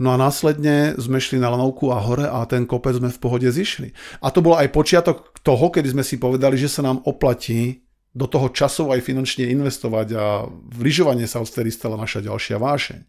No 0.00 0.16
a 0.16 0.16
následne 0.16 0.96
sme 0.96 1.20
šli 1.20 1.36
na 1.36 1.52
lanovku 1.52 1.92
a 1.92 2.00
hore 2.00 2.24
a 2.24 2.40
ten 2.48 2.64
kopec 2.64 2.96
sme 2.96 3.12
v 3.12 3.20
pohode 3.20 3.44
zišli. 3.44 3.92
A 4.24 4.32
to 4.32 4.40
bol 4.40 4.56
aj 4.56 4.72
počiatok 4.72 5.36
toho, 5.44 5.68
kedy 5.68 5.92
sme 5.92 6.00
si 6.00 6.16
povedali, 6.16 6.56
že 6.56 6.72
sa 6.72 6.80
nám 6.80 7.04
oplatí 7.04 7.84
do 8.16 8.24
toho 8.24 8.48
časov 8.48 8.96
aj 8.96 9.04
finančne 9.04 9.52
investovať 9.52 10.08
a 10.16 10.48
v 10.48 10.78
lyžovanie 10.80 11.28
sa 11.28 11.44
odtedy 11.44 11.68
stala 11.68 12.00
naša 12.00 12.24
ďalšia 12.24 12.56
vášeň. 12.56 13.00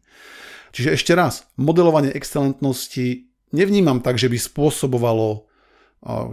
Čiže 0.75 0.89
ešte 0.93 1.15
raz, 1.15 1.47
modelovanie 1.55 2.11
excelentnosti 2.11 3.27
nevnímam 3.55 4.03
tak, 4.03 4.19
že 4.19 4.27
by 4.27 4.37
spôsobovalo, 4.37 5.47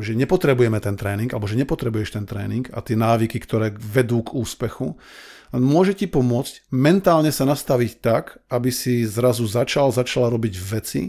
že 0.00 0.16
nepotrebujeme 0.16 0.80
ten 0.80 0.96
tréning, 0.96 1.28
alebo 1.28 1.44
že 1.44 1.60
nepotrebuješ 1.60 2.16
ten 2.16 2.24
tréning 2.24 2.64
a 2.72 2.80
tie 2.80 2.96
návyky, 2.96 3.36
ktoré 3.36 3.76
vedú 3.76 4.24
k 4.24 4.32
úspechu. 4.32 4.96
Môže 5.52 5.96
ti 5.96 6.08
pomôcť 6.08 6.72
mentálne 6.72 7.28
sa 7.32 7.44
nastaviť 7.44 7.92
tak, 8.00 8.40
aby 8.48 8.72
si 8.72 9.04
zrazu 9.04 9.44
začal, 9.44 9.92
začala 9.92 10.32
robiť 10.32 10.54
veci, 10.56 11.02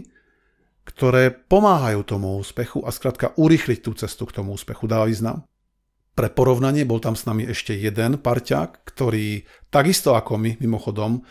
ktoré 0.84 1.32
pomáhajú 1.32 2.00
tomu 2.04 2.40
úspechu 2.40 2.84
a 2.84 2.92
skrátka 2.92 3.32
urychliť 3.36 3.80
tú 3.84 3.92
cestu 3.96 4.24
k 4.28 4.40
tomu 4.40 4.56
úspechu. 4.56 4.88
Dá 4.88 5.04
význam? 5.04 5.44
Pre 6.16 6.28
porovnanie 6.28 6.84
bol 6.84 7.00
tam 7.00 7.16
s 7.16 7.24
nami 7.24 7.48
ešte 7.48 7.72
jeden 7.72 8.20
parťák, 8.20 8.84
ktorý 8.84 9.46
takisto 9.72 10.12
ako 10.12 10.36
my, 10.36 10.60
mimochodom, 10.60 11.24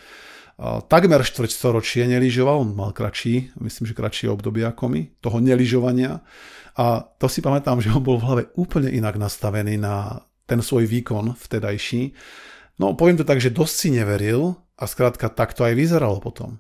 takmer 0.60 1.24
štvrť 1.24 1.52
storočie 1.56 2.04
neližoval, 2.04 2.68
on 2.68 2.76
mal 2.76 2.92
kratší, 2.92 3.56
myslím, 3.64 3.86
že 3.88 3.96
kratšie 3.96 4.28
obdobie 4.28 4.68
ako 4.68 4.92
my, 4.92 5.02
toho 5.24 5.40
neližovania. 5.40 6.20
A 6.76 7.04
to 7.20 7.32
si 7.32 7.40
pamätám, 7.40 7.80
že 7.80 7.92
on 7.92 8.04
bol 8.04 8.20
v 8.20 8.28
hlave 8.28 8.44
úplne 8.60 8.92
inak 8.92 9.16
nastavený 9.16 9.80
na 9.80 10.24
ten 10.44 10.60
svoj 10.60 10.88
výkon 10.88 11.36
vtedajší. 11.36 12.12
No 12.80 12.96
poviem 12.96 13.20
to 13.20 13.28
tak, 13.28 13.40
že 13.40 13.56
dosť 13.56 13.76
si 13.76 13.90
neveril 13.96 14.56
a 14.80 14.84
skrátka 14.88 15.32
tak 15.32 15.56
to 15.56 15.64
aj 15.64 15.76
vyzeralo 15.76 16.20
potom. 16.24 16.60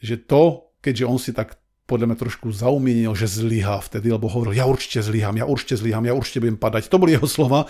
Že 0.00 0.16
to, 0.28 0.42
keďže 0.80 1.04
on 1.08 1.18
si 1.20 1.32
tak 1.32 1.60
podľa 1.88 2.14
mňa 2.14 2.18
trošku 2.24 2.48
zaumienil, 2.54 3.12
že 3.12 3.28
zlyhá 3.28 3.76
vtedy, 3.84 4.08
lebo 4.08 4.30
hovoril, 4.30 4.56
ja 4.56 4.64
určite 4.64 5.04
zlyhám, 5.04 5.36
ja 5.36 5.44
určite 5.44 5.76
zlyhám, 5.76 6.08
ja 6.08 6.14
určite 6.16 6.40
budem 6.40 6.56
padať. 6.56 6.88
To 6.88 6.96
boli 6.96 7.12
jeho 7.12 7.28
slova. 7.28 7.68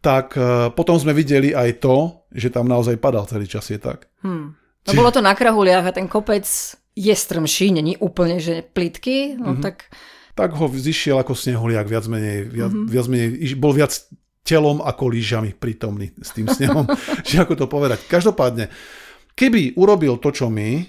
Tak 0.00 0.26
uh, 0.38 0.70
potom 0.72 0.96
sme 0.96 1.12
videli 1.12 1.52
aj 1.52 1.82
to, 1.82 2.24
že 2.32 2.54
tam 2.54 2.70
naozaj 2.70 2.96
padal 2.96 3.26
celý 3.26 3.44
čas, 3.50 3.68
je 3.68 3.76
tak. 3.76 4.08
Hmm. 4.22 4.54
No 4.88 4.92
bolo 4.96 5.12
to 5.12 5.20
na 5.20 5.36
krahuliach 5.36 5.84
a 5.84 5.92
ten 5.92 6.08
kopec 6.08 6.44
je 6.98 7.14
strmší, 7.14 7.70
není 7.70 7.94
úplne, 8.00 8.42
že 8.42 8.64
plitky, 8.64 9.38
no 9.38 9.54
mm-hmm. 9.54 9.64
tak... 9.64 9.92
Tak 10.34 10.54
ho 10.54 10.66
zišiel 10.70 11.18
ako 11.18 11.34
snehuliak, 11.34 11.86
viac 11.86 12.06
menej, 12.10 12.46
viac, 12.46 12.72
mm-hmm. 12.72 12.90
viac 12.90 13.06
menej, 13.06 13.28
bol 13.58 13.74
viac 13.74 13.92
telom 14.42 14.80
ako 14.80 15.12
lížami 15.12 15.52
prítomný 15.52 16.10
s 16.18 16.32
tým 16.32 16.48
snehom, 16.48 16.88
že 17.28 17.44
ako 17.44 17.54
to 17.54 17.66
povedať. 17.68 18.08
Každopádne, 18.08 18.72
keby 19.36 19.76
urobil 19.76 20.16
to, 20.18 20.32
čo 20.32 20.48
my, 20.48 20.88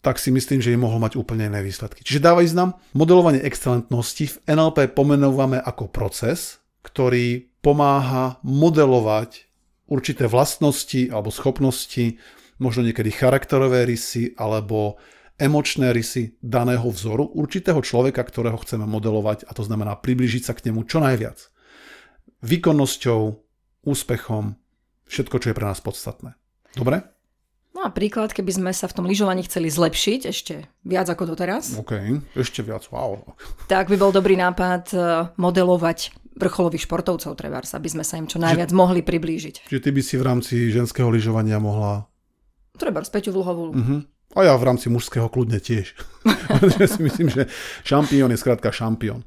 tak 0.00 0.22
si 0.22 0.30
myslím, 0.30 0.62
že 0.62 0.70
im 0.70 0.86
mohol 0.86 1.02
mať 1.02 1.18
úplne 1.18 1.50
iné 1.50 1.66
výsledky. 1.66 2.06
Čiže 2.06 2.22
dáva 2.22 2.38
význam, 2.38 2.78
modelovanie 2.94 3.42
excelentnosti 3.42 4.38
v 4.38 4.40
NLP 4.46 4.94
pomenúvame 4.94 5.58
ako 5.58 5.90
proces, 5.90 6.62
ktorý 6.86 7.50
pomáha 7.58 8.38
modelovať 8.46 9.50
určité 9.90 10.30
vlastnosti 10.30 11.10
alebo 11.10 11.34
schopnosti 11.34 12.22
možno 12.56 12.84
niekedy 12.84 13.12
charakterové 13.12 13.84
rysy 13.84 14.32
alebo 14.36 14.96
emočné 15.36 15.92
rysy 15.92 16.40
daného 16.40 16.88
vzoru, 16.88 17.28
určitého 17.28 17.80
človeka, 17.84 18.24
ktorého 18.24 18.56
chceme 18.56 18.88
modelovať 18.88 19.44
a 19.44 19.52
to 19.52 19.62
znamená 19.64 19.96
približiť 20.00 20.42
sa 20.48 20.52
k 20.56 20.72
nemu 20.72 20.88
čo 20.88 21.04
najviac. 21.04 21.52
Výkonnosťou, 22.40 23.20
úspechom, 23.84 24.56
všetko, 25.06 25.36
čo 25.40 25.46
je 25.52 25.56
pre 25.56 25.66
nás 25.68 25.80
podstatné. 25.84 26.34
Dobre? 26.72 27.04
No 27.76 27.84
a 27.84 27.92
príklad, 27.92 28.32
keby 28.32 28.52
sme 28.56 28.72
sa 28.72 28.88
v 28.88 28.96
tom 28.96 29.04
lyžovaní 29.04 29.44
chceli 29.44 29.68
zlepšiť 29.68 30.20
ešte 30.32 30.64
viac 30.88 31.12
ako 31.12 31.36
doteraz. 31.36 31.76
OK, 31.76 31.92
ešte 32.32 32.64
viac, 32.64 32.88
wow. 32.88 33.20
Tak 33.68 33.92
by 33.92 34.00
bol 34.00 34.16
dobrý 34.16 34.40
nápad 34.40 34.84
eh, 34.96 35.00
modelovať 35.36 36.16
vrcholových 36.36 36.88
športovcov 36.88 37.36
trebárs, 37.36 37.72
aby 37.76 37.88
sme 37.88 38.04
sa 38.04 38.20
im 38.20 38.28
čo 38.28 38.40
najviac 38.40 38.72
že, 38.72 38.76
mohli 38.76 39.00
priblížiť. 39.04 39.68
Čiže 39.68 39.84
ty 39.84 39.90
by 39.92 40.02
si 40.04 40.14
v 40.20 40.24
rámci 40.24 40.54
ženského 40.68 41.08
lyžovania 41.08 41.60
mohla 41.60 42.08
Treba 42.76 43.02
späť 43.02 43.32
Vlhovú. 43.32 43.72
Uh-huh. 43.72 44.00
A 44.36 44.40
ja 44.44 44.54
v 44.54 44.66
rámci 44.68 44.92
mužského 44.92 45.26
kľudne 45.32 45.58
tiež. 45.58 45.96
ja 46.80 46.88
si 46.88 47.00
myslím, 47.00 47.32
že 47.32 47.48
šampión 47.82 48.28
je 48.30 48.38
skrátka 48.38 48.68
šampión. 48.68 49.24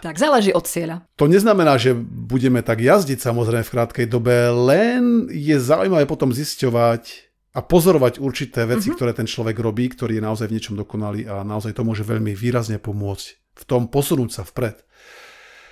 Tak 0.00 0.16
záleží 0.16 0.50
od 0.56 0.64
cieľa. 0.64 1.04
To 1.20 1.28
neznamená, 1.28 1.76
že 1.76 1.92
budeme 2.02 2.64
tak 2.64 2.80
jazdiť 2.80 3.20
samozrejme 3.20 3.62
v 3.62 3.72
krátkej 3.72 4.06
dobe, 4.08 4.48
len 4.48 5.28
je 5.28 5.60
zaujímavé 5.60 6.08
potom 6.08 6.32
zisťovať 6.32 7.30
a 7.52 7.60
pozorovať 7.60 8.16
určité 8.16 8.64
veci, 8.64 8.88
uh-huh. 8.88 8.96
ktoré 8.96 9.12
ten 9.12 9.28
človek 9.28 9.60
robí, 9.60 9.92
ktorý 9.92 10.18
je 10.18 10.24
naozaj 10.24 10.46
v 10.48 10.54
niečom 10.56 10.74
dokonalý 10.78 11.28
a 11.28 11.44
naozaj 11.44 11.76
to 11.76 11.84
môže 11.84 12.06
veľmi 12.06 12.32
výrazne 12.32 12.80
pomôcť 12.80 13.40
v 13.60 13.64
tom 13.68 13.92
posunúť 13.92 14.30
sa 14.40 14.42
vpred. 14.46 14.80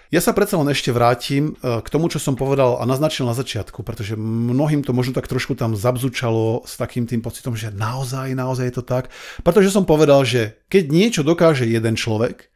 Ja 0.08 0.24
sa 0.24 0.32
predsa 0.32 0.56
len 0.56 0.72
ešte 0.72 0.88
vrátim 0.88 1.52
e, 1.60 1.84
k 1.84 1.88
tomu, 1.92 2.08
čo 2.08 2.16
som 2.16 2.32
povedal 2.32 2.80
a 2.80 2.88
naznačil 2.88 3.28
na 3.28 3.36
začiatku, 3.36 3.84
pretože 3.84 4.16
mnohým 4.16 4.80
to 4.80 4.96
možno 4.96 5.12
tak 5.12 5.28
trošku 5.28 5.52
tam 5.52 5.76
zabzučalo 5.76 6.64
s 6.64 6.80
takým 6.80 7.04
tým 7.04 7.20
pocitom, 7.20 7.52
že 7.52 7.68
naozaj, 7.68 8.32
naozaj 8.32 8.72
je 8.72 8.74
to 8.80 8.84
tak. 8.88 9.12
Pretože 9.44 9.68
som 9.68 9.84
povedal, 9.84 10.24
že 10.24 10.64
keď 10.72 10.84
niečo 10.88 11.20
dokáže 11.20 11.68
jeden 11.68 11.92
človek, 11.92 12.48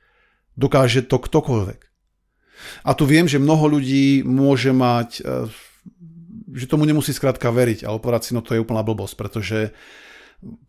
dokáže 0.56 1.04
to 1.04 1.20
ktokoľvek. 1.20 1.80
A 2.88 2.90
tu 2.96 3.04
viem, 3.04 3.28
že 3.28 3.42
mnoho 3.42 3.68
ľudí 3.68 4.24
môže 4.24 4.72
mať, 4.72 5.20
e, 5.20 5.52
že 6.56 6.64
tomu 6.64 6.88
nemusí 6.88 7.12
skrátka 7.12 7.52
veriť, 7.52 7.84
ale 7.84 8.00
povedať 8.00 8.22
si, 8.28 8.30
no 8.32 8.40
to 8.40 8.56
je 8.56 8.64
úplná 8.64 8.80
blbosť, 8.80 9.14
pretože 9.20 9.58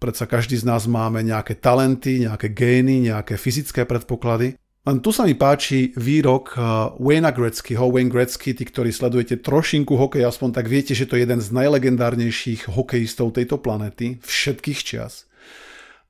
predsa 0.04 0.28
každý 0.28 0.60
z 0.60 0.68
nás 0.68 0.84
máme 0.84 1.24
nejaké 1.24 1.56
talenty, 1.56 2.28
nejaké 2.28 2.52
gény, 2.52 3.08
nejaké 3.08 3.40
fyzické 3.40 3.88
predpoklady 3.88 4.60
len 4.84 5.00
tu 5.00 5.16
sa 5.16 5.24
mi 5.24 5.32
páči 5.32 5.96
výrok 5.96 6.60
uh, 6.60 6.92
Wayna 7.00 7.32
Gretzkyho. 7.32 7.88
Wayne 7.88 8.12
Gretzky, 8.12 8.52
tí, 8.52 8.68
ktorí 8.68 8.92
sledujete 8.92 9.40
trošinku 9.40 9.96
hokej, 9.96 10.28
aspoň 10.28 10.50
tak 10.52 10.68
viete, 10.68 10.92
že 10.92 11.08
to 11.08 11.16
je 11.16 11.24
jeden 11.24 11.40
z 11.40 11.56
najlegendárnejších 11.56 12.68
hokejistov 12.68 13.32
tejto 13.32 13.64
planety 13.64 14.20
všetkých 14.20 14.80
čias. 14.84 15.32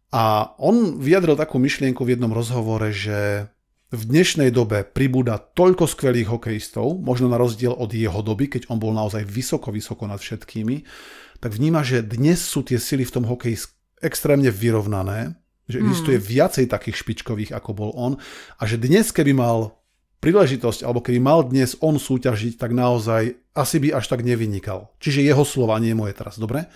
A 0.10 0.58
on 0.58 0.98
vyjadril 0.98 1.38
takú 1.38 1.62
myšlienku 1.62 2.02
v 2.02 2.18
jednom 2.18 2.34
rozhovore, 2.34 2.90
že 2.90 3.50
v 3.94 4.02
dnešnej 4.10 4.50
dobe 4.50 4.82
pribúda 4.82 5.38
toľko 5.38 5.86
skvelých 5.86 6.34
hokejistov, 6.34 6.98
možno 6.98 7.30
na 7.30 7.38
rozdiel 7.38 7.78
od 7.78 7.94
jeho 7.94 8.26
doby, 8.26 8.50
keď 8.50 8.74
on 8.74 8.82
bol 8.82 8.90
naozaj 8.90 9.22
vysoko, 9.22 9.70
vysoko 9.70 10.10
nad 10.10 10.18
všetkými, 10.18 10.82
tak 11.38 11.54
vníma, 11.54 11.86
že 11.86 12.02
dnes 12.02 12.42
sú 12.42 12.66
tie 12.66 12.82
sily 12.82 13.06
v 13.06 13.14
tom 13.22 13.26
hokeji 13.30 13.70
extrémne 14.02 14.50
vyrovnané 14.50 15.38
že 15.68 15.80
existuje 15.80 16.18
hmm. 16.20 16.28
viacej 16.28 16.66
takých 16.68 17.00
špičkových, 17.00 17.52
ako 17.56 17.72
bol 17.72 17.92
on. 17.96 18.20
A 18.60 18.64
že 18.68 18.76
dnes, 18.76 19.16
keby 19.16 19.32
mal 19.32 19.80
príležitosť, 20.24 20.88
alebo 20.88 21.04
keby 21.04 21.20
mal 21.20 21.44
dnes 21.44 21.76
on 21.84 22.00
súťažiť, 22.00 22.56
tak 22.56 22.72
naozaj 22.72 23.36
asi 23.56 23.78
by 23.84 24.00
až 24.00 24.08
tak 24.08 24.24
nevynikal. 24.24 24.92
Čiže 25.04 25.24
jeho 25.24 25.44
slova, 25.44 25.80
nie 25.84 25.92
moje 25.92 26.16
teraz, 26.16 26.40
dobre? 26.40 26.68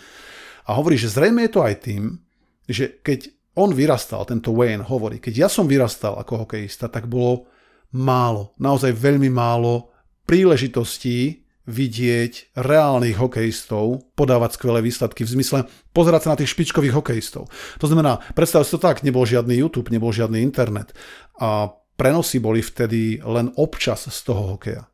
A 0.68 0.76
hovorí, 0.76 1.00
že 1.00 1.08
zrejme 1.08 1.48
je 1.48 1.52
to 1.56 1.62
aj 1.64 1.76
tým, 1.80 2.20
že 2.68 3.00
keď 3.00 3.32
on 3.58 3.72
vyrastal, 3.72 4.28
tento 4.28 4.52
Wayne 4.52 4.84
hovorí, 4.86 5.18
keď 5.18 5.48
ja 5.48 5.50
som 5.50 5.66
vyrastal 5.66 6.20
ako 6.20 6.46
hokejista, 6.46 6.92
tak 6.92 7.08
bolo 7.08 7.48
málo, 7.96 8.54
naozaj 8.60 8.92
veľmi 8.94 9.32
málo 9.32 9.90
príležitostí 10.28 11.47
vidieť 11.68 12.56
reálnych 12.56 13.20
hokejistov 13.20 14.08
podávať 14.16 14.56
skvelé 14.56 14.80
výsledky 14.80 15.28
v 15.28 15.34
zmysle 15.38 15.60
pozerať 15.92 16.22
sa 16.24 16.32
na 16.34 16.40
tých 16.40 16.56
špičkových 16.56 16.96
hokejistov. 16.96 17.52
To 17.84 17.86
znamená, 17.86 18.24
predstav 18.32 18.64
si 18.64 18.72
to 18.72 18.80
tak, 18.80 19.04
nebol 19.04 19.28
žiadny 19.28 19.60
YouTube, 19.60 19.92
nebol 19.92 20.16
žiadny 20.16 20.40
internet 20.40 20.96
a 21.38 21.76
prenosy 22.00 22.40
boli 22.40 22.64
vtedy 22.64 23.20
len 23.20 23.52
občas 23.60 24.08
z 24.08 24.20
toho 24.24 24.56
hokeja. 24.56 24.88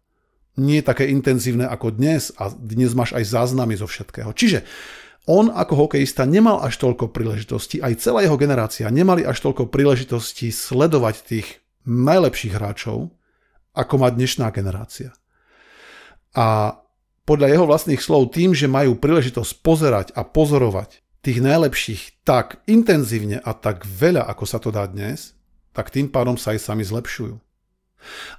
Nie 0.58 0.82
také 0.82 1.10
intenzívne 1.10 1.70
ako 1.70 1.94
dnes 1.94 2.34
a 2.42 2.50
dnes 2.50 2.98
máš 2.98 3.14
aj 3.14 3.26
záznamy 3.26 3.78
zo 3.78 3.86
všetkého. 3.86 4.34
Čiže 4.34 4.66
on 5.30 5.54
ako 5.54 5.88
hokejista 5.88 6.28
nemal 6.28 6.60
až 6.60 6.82
toľko 6.84 7.16
príležitostí, 7.16 7.80
aj 7.80 8.02
celá 8.02 8.26
jeho 8.26 8.36
generácia 8.36 8.90
nemali 8.92 9.24
až 9.24 9.40
toľko 9.40 9.72
príležitostí 9.72 10.52
sledovať 10.52 11.16
tých 11.24 11.48
najlepších 11.88 12.54
hráčov, 12.60 13.14
ako 13.72 13.94
má 13.98 14.12
dnešná 14.12 14.52
generácia. 14.52 15.16
A 16.34 16.78
podľa 17.24 17.48
jeho 17.56 17.66
vlastných 17.70 18.02
slov 18.04 18.36
tým, 18.36 18.52
že 18.52 18.68
majú 18.68 19.00
príležitosť 19.00 19.52
pozerať 19.64 20.08
a 20.18 20.28
pozorovať 20.28 21.00
tých 21.24 21.40
najlepších 21.40 22.28
tak 22.28 22.60
intenzívne 22.68 23.40
a 23.40 23.52
tak 23.56 23.88
veľa, 23.88 24.28
ako 24.28 24.44
sa 24.44 24.60
to 24.60 24.76
dá 24.76 24.84
dnes, 24.92 25.32
tak 25.72 25.90
tým 25.90 26.12
pádom 26.12 26.36
sa 26.36 26.52
aj 26.52 26.60
sami 26.68 26.84
zlepšujú. 26.84 27.40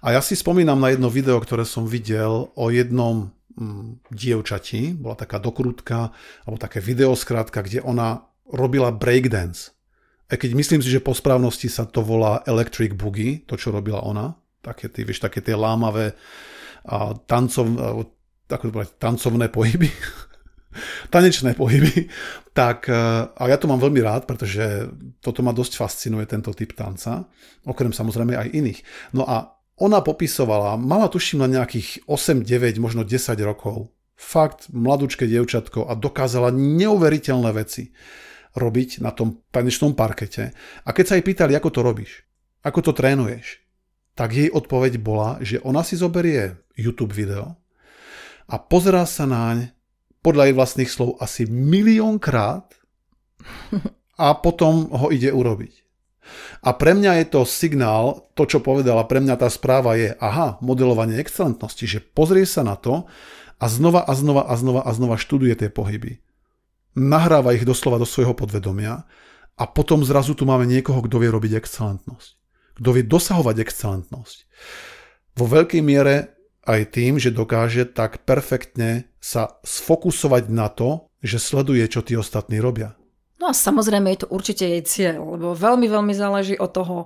A 0.04 0.12
ja 0.12 0.20
si 0.20 0.36
spomínam 0.36 0.76
na 0.76 0.92
jedno 0.92 1.08
video, 1.08 1.40
ktoré 1.40 1.64
som 1.64 1.88
videl 1.88 2.52
o 2.52 2.64
jednom 2.68 3.32
mm, 3.56 4.04
dievčati, 4.12 4.92
bola 4.92 5.16
taká 5.16 5.40
dokrutka, 5.40 6.12
alebo 6.44 6.60
také 6.60 6.84
video 6.84 7.16
skrátka, 7.16 7.64
kde 7.64 7.80
ona 7.80 8.28
robila 8.44 8.92
breakdance. 8.92 9.72
A 10.28 10.36
keď 10.36 10.52
myslím 10.52 10.84
si, 10.84 10.92
že 10.92 11.00
po 11.00 11.16
správnosti 11.16 11.72
sa 11.72 11.88
to 11.88 12.04
volá 12.04 12.44
electric 12.44 12.92
boogie, 12.92 13.40
to 13.48 13.56
čo 13.56 13.72
robila 13.72 14.04
ona, 14.04 14.36
také 14.60 14.92
tie, 14.92 15.04
vieš, 15.04 15.24
také 15.24 15.40
tie 15.40 15.56
lámavé 15.56 16.12
a 16.84 17.16
tancov, 17.24 17.64
ako 18.48 18.62
to 18.68 18.72
povedať, 18.72 18.92
tancovné 19.00 19.46
pohyby, 19.48 19.88
tanečné 21.14 21.56
pohyby, 21.56 22.08
tak 22.52 22.92
e, 22.92 22.96
a 23.30 23.42
ja 23.48 23.56
to 23.56 23.66
mám 23.66 23.80
veľmi 23.80 24.00
rád, 24.04 24.28
pretože 24.28 24.90
toto 25.24 25.40
ma 25.40 25.56
dosť 25.56 25.80
fascinuje, 25.80 26.28
tento 26.28 26.52
typ 26.52 26.76
tanca, 26.76 27.24
okrem 27.64 27.90
samozrejme 27.90 28.36
aj 28.36 28.52
iných. 28.52 28.80
No 29.16 29.24
a 29.24 29.54
ona 29.80 30.04
popisovala, 30.04 30.78
mala 30.78 31.10
tuším 31.10 31.42
na 31.42 31.50
nejakých 31.50 32.06
8, 32.06 32.46
9, 32.46 32.78
možno 32.78 33.02
10 33.02 33.34
rokov. 33.42 33.90
Fakt 34.14 34.70
mladúčke 34.70 35.26
dievčatko 35.26 35.90
a 35.90 35.98
dokázala 35.98 36.54
neuveriteľné 36.54 37.50
veci 37.50 37.90
robiť 38.54 39.02
na 39.02 39.10
tom 39.10 39.42
tanečnom 39.50 39.98
parkete. 39.98 40.54
A 40.86 40.94
keď 40.94 41.04
sa 41.04 41.14
jej 41.18 41.26
pýtali, 41.26 41.58
ako 41.58 41.74
to 41.74 41.80
robíš, 41.82 42.22
ako 42.62 42.80
to 42.86 42.92
trénuješ, 42.94 43.63
tak 44.14 44.35
jej 44.35 44.50
odpoveď 44.50 45.02
bola, 45.02 45.42
že 45.42 45.59
ona 45.62 45.83
si 45.83 45.99
zoberie 45.99 46.59
YouTube 46.78 47.14
video 47.14 47.59
a 48.47 48.59
pozerá 48.59 49.06
sa 49.06 49.26
naň 49.26 49.75
podľa 50.25 50.49
jej 50.49 50.54
vlastných 50.56 50.90
slov 50.90 51.21
asi 51.21 51.44
miliónkrát 51.44 52.73
a 54.16 54.26
potom 54.38 54.88
ho 54.88 55.12
ide 55.12 55.28
urobiť. 55.35 55.85
A 56.64 56.73
pre 56.73 56.97
mňa 56.97 57.21
je 57.21 57.26
to 57.28 57.40
signál, 57.44 58.25
to 58.33 58.49
čo 58.49 58.64
povedala, 58.64 59.04
pre 59.04 59.21
mňa 59.21 59.37
tá 59.37 59.49
správa 59.52 60.00
je, 60.00 60.16
aha, 60.16 60.56
modelovanie 60.64 61.21
excelentnosti, 61.21 61.85
že 61.85 62.00
pozrie 62.00 62.49
sa 62.49 62.64
na 62.64 62.80
to 62.80 63.04
a 63.61 63.64
znova 63.68 64.00
a 64.00 64.12
znova 64.16 64.49
a 64.49 64.54
znova 64.56 64.80
a 64.88 64.90
znova 64.97 65.21
študuje 65.21 65.52
tie 65.61 65.68
pohyby. 65.68 66.25
Nahráva 66.97 67.52
ich 67.52 67.68
doslova 67.68 68.00
do 68.00 68.09
svojho 68.09 68.33
podvedomia 68.33 69.04
a 69.61 69.64
potom 69.68 70.00
zrazu 70.00 70.33
tu 70.33 70.49
máme 70.49 70.64
niekoho, 70.64 71.04
kto 71.04 71.21
vie 71.21 71.28
robiť 71.28 71.61
excelentnosť. 71.61 72.43
Kto 72.74 72.90
vie 72.90 73.04
dosahovať 73.06 73.56
excelentnosť. 73.62 74.38
Vo 75.34 75.46
veľkej 75.46 75.82
miere 75.82 76.34
aj 76.64 76.96
tým, 76.96 77.20
že 77.20 77.34
dokáže 77.34 77.84
tak 77.86 78.24
perfektne 78.24 79.10
sa 79.20 79.60
sfokusovať 79.62 80.48
na 80.50 80.70
to, 80.72 81.10
že 81.20 81.40
sleduje, 81.40 81.84
čo 81.88 82.04
tí 82.04 82.16
ostatní 82.16 82.60
robia. 82.60 82.96
No 83.40 83.50
a 83.50 83.54
samozrejme 83.56 84.08
je 84.14 84.20
to 84.24 84.32
určite 84.32 84.64
jej 84.64 84.82
cieľ, 84.84 85.36
lebo 85.36 85.52
veľmi, 85.52 85.90
veľmi 85.90 86.14
záleží 86.16 86.56
od 86.56 86.70
toho, 86.72 86.96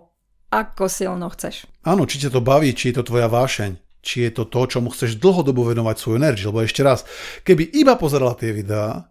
ako 0.48 0.86
silno 0.88 1.28
chceš. 1.34 1.66
Áno, 1.84 2.06
či 2.06 2.22
ťa 2.22 2.32
to 2.32 2.40
baví, 2.40 2.72
či 2.72 2.92
je 2.92 3.02
to 3.02 3.08
tvoja 3.08 3.28
vášeň, 3.28 3.76
či 4.00 4.28
je 4.28 4.30
to 4.32 4.44
to, 4.46 4.60
čomu 4.70 4.88
chceš 4.94 5.18
dlhodobo 5.18 5.66
venovať 5.66 5.96
svoju 5.98 6.16
energiu. 6.16 6.48
Lebo 6.54 6.64
ešte 6.64 6.86
raz, 6.86 7.02
keby 7.42 7.68
iba 7.74 7.98
pozerala 7.98 8.38
tie 8.38 8.54
videá 8.54 9.10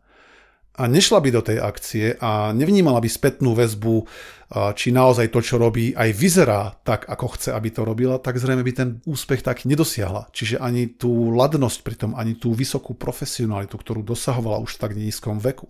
a 0.77 0.85
nešla 0.85 1.19
by 1.19 1.29
do 1.33 1.41
tej 1.41 1.57
akcie 1.57 2.05
a 2.21 2.53
nevnímala 2.53 3.01
by 3.01 3.09
spätnú 3.09 3.57
väzbu, 3.57 4.05
či 4.77 4.95
naozaj 4.95 5.33
to, 5.33 5.43
čo 5.43 5.59
robí, 5.59 5.91
aj 5.91 6.13
vyzerá 6.15 6.77
tak, 6.85 7.09
ako 7.09 7.35
chce, 7.35 7.49
aby 7.51 7.67
to 7.73 7.81
robila, 7.83 8.15
tak 8.21 8.39
zrejme 8.39 8.63
by 8.63 8.71
ten 8.71 8.89
úspech 9.03 9.43
tak 9.43 9.65
nedosiahla. 9.67 10.31
Čiže 10.31 10.61
ani 10.61 10.93
tú 10.93 11.33
ladnosť 11.35 11.79
pritom, 11.83 12.11
ani 12.15 12.37
tú 12.37 12.55
vysokú 12.55 12.95
profesionalitu, 12.95 13.75
ktorú 13.75 14.05
dosahovala 14.05 14.63
už 14.63 14.77
v 14.77 14.81
tak 14.85 14.91
nízkom 14.95 15.41
veku 15.41 15.67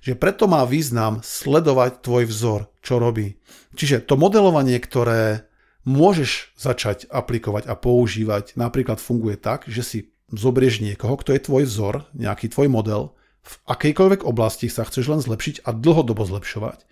že 0.00 0.16
preto 0.16 0.48
má 0.48 0.64
význam 0.64 1.20
sledovať 1.20 2.00
tvoj 2.00 2.24
vzor, 2.24 2.60
čo 2.80 2.96
robí. 2.96 3.36
Čiže 3.76 4.00
to 4.08 4.16
modelovanie, 4.16 4.80
ktoré 4.80 5.44
môžeš 5.84 6.56
začať 6.56 7.08
aplikovať 7.12 7.68
a 7.68 7.76
používať, 7.76 8.56
napríklad 8.56 9.00
funguje 9.00 9.36
tak, 9.36 9.68
že 9.68 9.84
si 9.84 9.98
zobrieš 10.32 10.80
niekoho, 10.80 11.20
kto 11.20 11.36
je 11.36 11.44
tvoj 11.44 11.64
vzor, 11.68 11.94
nejaký 12.16 12.48
tvoj 12.48 12.68
model, 12.72 13.12
v 13.40 13.54
akejkoľvek 13.66 14.22
oblasti 14.22 14.68
sa 14.68 14.84
chceš 14.84 15.08
len 15.10 15.20
zlepšiť 15.24 15.64
a 15.64 15.72
dlhodobo 15.72 16.24
zlepšovať. 16.28 16.84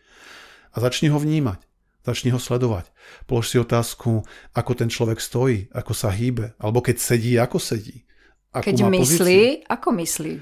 A 0.73 0.77
začni 0.81 1.13
ho 1.13 1.19
vnímať, 1.21 1.61
začni 2.05 2.33
ho 2.33 2.41
sledovať. 2.41 2.89
Polož 3.29 3.53
si 3.53 3.57
otázku, 3.61 4.25
ako 4.53 4.73
ten 4.77 4.89
človek 4.89 5.21
stojí, 5.21 5.69
ako 5.73 5.93
sa 5.93 6.13
hýbe, 6.13 6.57
alebo 6.61 6.81
keď 6.81 6.97
sedí, 7.01 7.37
ako 7.37 7.61
sedí. 7.61 8.05
Ako 8.53 8.65
keď 8.65 8.77
myslí, 8.89 9.41
pozíciu. 9.61 9.69
ako 9.69 9.89
myslí. 10.01 10.35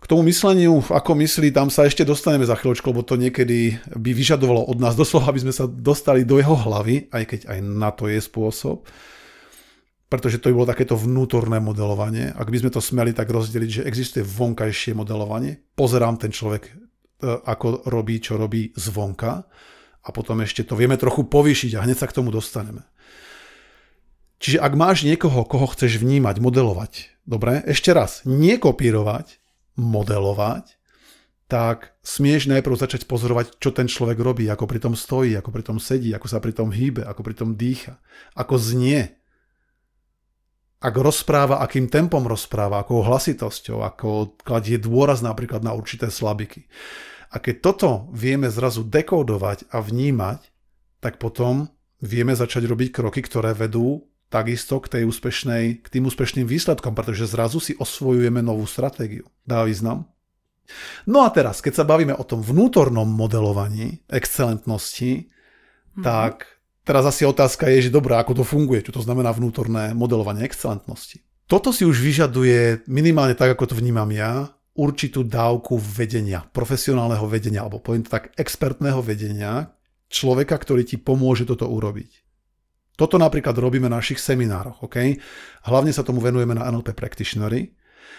K 0.00 0.08
tomu 0.08 0.24
mysleniu, 0.32 0.80
ako 0.80 1.12
myslí, 1.12 1.52
tam 1.52 1.68
sa 1.68 1.84
ešte 1.84 2.08
dostaneme 2.08 2.48
za 2.48 2.56
chvíľočku, 2.56 2.88
lebo 2.88 3.04
to 3.04 3.20
niekedy 3.20 3.76
by 3.92 4.10
vyžadovalo 4.16 4.64
od 4.64 4.80
nás 4.80 4.96
doslova, 4.96 5.28
aby 5.28 5.44
sme 5.44 5.52
sa 5.52 5.68
dostali 5.68 6.24
do 6.24 6.40
jeho 6.40 6.56
hlavy, 6.56 7.12
aj 7.12 7.24
keď 7.28 7.40
aj 7.52 7.58
na 7.60 7.92
to 7.92 8.08
je 8.08 8.16
spôsob. 8.16 8.88
Pretože 10.10 10.42
to 10.42 10.50
by 10.50 10.54
bolo 10.58 10.72
takéto 10.74 10.98
vnútorné 10.98 11.62
modelovanie. 11.62 12.34
Ak 12.34 12.50
by 12.50 12.58
sme 12.58 12.74
to 12.74 12.82
smeli 12.82 13.14
tak 13.14 13.30
rozdeliť, 13.30 13.70
že 13.70 13.86
existuje 13.86 14.26
vonkajšie 14.26 14.98
modelovanie, 14.98 15.62
pozerám 15.78 16.18
ten 16.18 16.34
človek, 16.34 16.66
e, 16.66 16.72
ako 17.24 17.86
robí, 17.86 18.18
čo 18.18 18.34
robí 18.34 18.74
zvonka 18.74 19.46
a 20.02 20.08
potom 20.10 20.42
ešte 20.42 20.66
to 20.66 20.74
vieme 20.74 20.98
trochu 20.98 21.22
povýšiť 21.30 21.78
a 21.78 21.84
hneď 21.86 21.96
sa 22.02 22.10
k 22.10 22.16
tomu 22.18 22.34
dostaneme. 22.34 22.82
Čiže 24.40 24.58
ak 24.58 24.72
máš 24.72 25.04
niekoho, 25.04 25.44
koho 25.44 25.68
chceš 25.68 26.00
vnímať, 26.00 26.40
modelovať, 26.40 26.92
dobre, 27.28 27.60
ešte 27.68 27.92
raz, 27.92 28.24
nekopírovať, 28.24 29.36
modelovať, 29.76 30.80
tak 31.50 31.98
smieš 32.00 32.48
najprv 32.48 32.78
začať 32.78 33.04
pozorovať, 33.04 33.60
čo 33.60 33.74
ten 33.74 33.90
človek 33.90 34.16
robí, 34.16 34.48
ako 34.48 34.64
pri 34.64 34.80
tom 34.80 34.94
stojí, 34.96 35.36
ako 35.36 35.50
pri 35.52 35.62
tom 35.66 35.78
sedí, 35.82 36.14
ako 36.14 36.26
sa 36.30 36.38
pri 36.40 36.56
tom 36.56 36.72
hýbe, 36.72 37.04
ako 37.04 37.20
pri 37.20 37.34
tom 37.36 37.58
dýcha, 37.58 38.00
ako 38.32 38.56
znie. 38.56 39.19
Ako 40.80 41.04
rozpráva, 41.04 41.60
akým 41.60 41.92
tempom 41.92 42.24
rozpráva, 42.24 42.80
akou 42.80 43.04
hlasitosťou, 43.04 43.84
ako 43.84 44.40
kladie 44.40 44.80
dôraz 44.80 45.20
napríklad 45.20 45.60
na 45.60 45.76
určité 45.76 46.08
slabiky. 46.08 46.64
A 47.30 47.36
keď 47.36 47.56
toto 47.60 47.90
vieme 48.16 48.48
zrazu 48.48 48.82
dekodovať 48.88 49.68
a 49.70 49.84
vnímať, 49.84 50.40
tak 51.04 51.20
potom 51.20 51.68
vieme 52.00 52.32
začať 52.32 52.64
robiť 52.64 52.88
kroky, 52.96 53.20
ktoré 53.20 53.52
vedú 53.52 54.08
takisto 54.32 54.80
k, 54.80 54.98
tej 54.98 55.02
úspešnej, 55.10 55.84
k 55.84 55.86
tým 55.90 56.08
úspešným 56.08 56.46
výsledkom, 56.46 56.96
pretože 56.96 57.28
zrazu 57.28 57.60
si 57.60 57.76
osvojujeme 57.76 58.40
novú 58.40 58.64
stratégiu. 58.64 59.28
Dá 59.44 59.66
význam? 59.66 60.08
No 61.04 61.26
a 61.26 61.28
teraz, 61.34 61.58
keď 61.58 61.82
sa 61.82 61.84
bavíme 61.84 62.14
o 62.14 62.24
tom 62.24 62.40
vnútornom 62.40 63.10
modelovaní 63.10 64.06
excelentnosti, 64.06 65.26
mm-hmm. 65.26 66.04
tak 66.06 66.59
teraz 66.84 67.04
asi 67.06 67.26
otázka 67.26 67.68
je, 67.72 67.88
že 67.88 67.94
dobrá, 67.94 68.20
ako 68.20 68.42
to 68.42 68.44
funguje, 68.44 68.84
čo 68.84 68.94
to 68.94 69.04
znamená 69.04 69.30
vnútorné 69.32 69.92
modelovanie 69.92 70.44
excelentnosti. 70.44 71.22
Toto 71.50 71.74
si 71.74 71.82
už 71.82 71.98
vyžaduje, 71.98 72.86
minimálne 72.86 73.34
tak, 73.34 73.58
ako 73.58 73.74
to 73.74 73.78
vnímam 73.78 74.06
ja, 74.14 74.54
určitú 74.78 75.26
dávku 75.26 75.76
vedenia, 75.76 76.46
profesionálneho 76.54 77.26
vedenia, 77.26 77.66
alebo 77.66 77.82
poviem 77.82 78.06
to 78.06 78.14
tak, 78.14 78.30
expertného 78.38 79.02
vedenia, 79.02 79.74
človeka, 80.06 80.58
ktorý 80.58 80.86
ti 80.86 80.96
pomôže 80.98 81.46
toto 81.46 81.66
urobiť. 81.66 82.22
Toto 82.94 83.16
napríklad 83.16 83.56
robíme 83.56 83.88
na 83.88 83.98
našich 83.98 84.20
seminároch. 84.20 84.84
Okay? 84.84 85.16
Hlavne 85.64 85.90
sa 85.90 86.04
tomu 86.04 86.20
venujeme 86.20 86.52
na 86.52 86.68
NLP 86.68 86.92
Practitionery, 86.92 87.72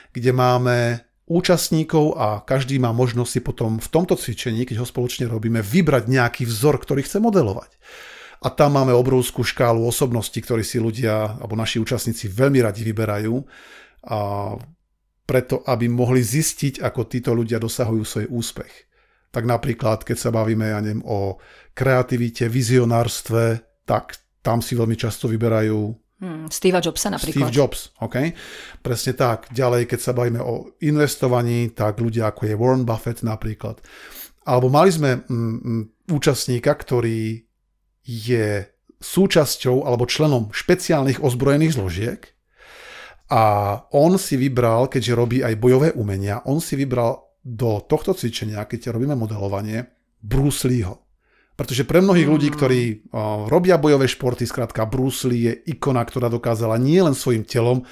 kde 0.10 0.32
máme 0.34 1.06
účastníkov 1.30 2.17
a 2.17 2.41
každý 2.41 2.82
má 2.82 2.91
možnosť 2.91 3.32
si 3.32 3.39
potom 3.45 3.78
v 3.78 3.88
tomto 3.88 4.17
cvičení, 4.17 4.65
keď 4.65 4.84
ho 4.84 4.88
spoločne 4.89 5.30
robíme, 5.30 5.62
vybrať 5.63 6.10
nejaký 6.10 6.43
vzor, 6.50 6.82
ktorý 6.82 7.06
chce 7.06 7.21
modelovať. 7.21 7.78
A 8.41 8.49
tam 8.49 8.73
máme 8.73 8.89
obrovskú 8.89 9.45
škálu 9.45 9.86
osobností, 9.86 10.41
ktorí 10.41 10.65
si 10.65 10.82
ľudia 10.82 11.38
alebo 11.38 11.54
naši 11.54 11.77
účastníci 11.77 12.25
veľmi 12.25 12.58
radi 12.65 12.82
vyberajú. 12.82 13.36
A 14.10 14.19
preto, 15.30 15.62
aby 15.69 15.86
mohli 15.86 16.25
zistiť, 16.25 16.82
ako 16.82 17.06
títo 17.06 17.38
ľudia 17.38 17.62
dosahujú 17.62 18.01
svoj 18.01 18.27
úspech. 18.34 18.73
Tak 19.30 19.45
napríklad, 19.45 20.04
keď 20.04 20.17
sa 20.17 20.34
bavíme 20.34 20.73
ja 20.73 20.82
neviem, 20.82 21.06
o 21.06 21.38
kreativite, 21.71 22.49
vizionárstve, 22.49 23.63
tak 23.86 24.17
tam 24.41 24.60
si 24.60 24.73
veľmi 24.73 24.97
často 24.97 25.30
vyberajú 25.30 25.80
hmm, 26.21 26.49
Steve 26.49 26.82
Jobsa 26.82 27.10
napríklad. 27.13 27.49
Steve 27.49 27.54
Jobs, 27.54 27.93
OK. 28.01 28.34
Presne 28.82 29.13
tak. 29.13 29.49
Ďalej, 29.54 29.86
keď 29.89 29.99
sa 30.01 30.13
bavíme 30.17 30.41
o 30.41 30.77
investovaní, 30.82 31.73
tak 31.73 32.01
ľudia 32.01 32.34
ako 32.34 32.41
je 32.49 32.56
Warren 32.56 32.86
Buffett 32.86 33.25
napríklad. 33.25 33.82
Alebo 34.49 34.73
mali 34.73 34.89
sme 34.89 35.21
mm, 35.21 35.30
mm, 35.30 35.84
účastníka, 36.13 36.73
ktorý 36.73 37.50
je 38.05 38.65
súčasťou 39.01 39.85
alebo 39.85 40.05
členom 40.05 40.53
špeciálnych 40.53 41.21
ozbrojených 41.25 41.75
zložiek 41.75 42.21
a 43.31 43.43
on 43.95 44.19
si 44.19 44.35
vybral, 44.35 44.91
keďže 44.91 45.17
robí 45.17 45.37
aj 45.39 45.55
bojové 45.55 45.89
umenia, 45.95 46.43
on 46.45 46.59
si 46.59 46.75
vybral 46.75 47.31
do 47.41 47.81
tohto 47.81 48.13
cvičenia, 48.13 48.67
keď 48.67 48.93
robíme 48.93 49.17
modelovanie, 49.17 49.87
Bruce 50.21 50.67
Leeho. 50.69 51.01
Pretože 51.57 51.85
pre 51.85 52.01
mnohých 52.01 52.29
ľudí, 52.29 52.49
mm. 52.49 52.55
ktorí 52.57 52.81
robia 53.49 53.77
bojové 53.81 54.09
športy, 54.09 54.45
skrátka 54.45 54.85
Bruce 54.85 55.25
Lee 55.29 55.49
je 55.49 55.53
ikona, 55.73 56.01
ktorá 56.05 56.29
dokázala 56.29 56.77
nie 56.77 57.01
len 57.01 57.13
svojim 57.13 57.45
telom, 57.45 57.85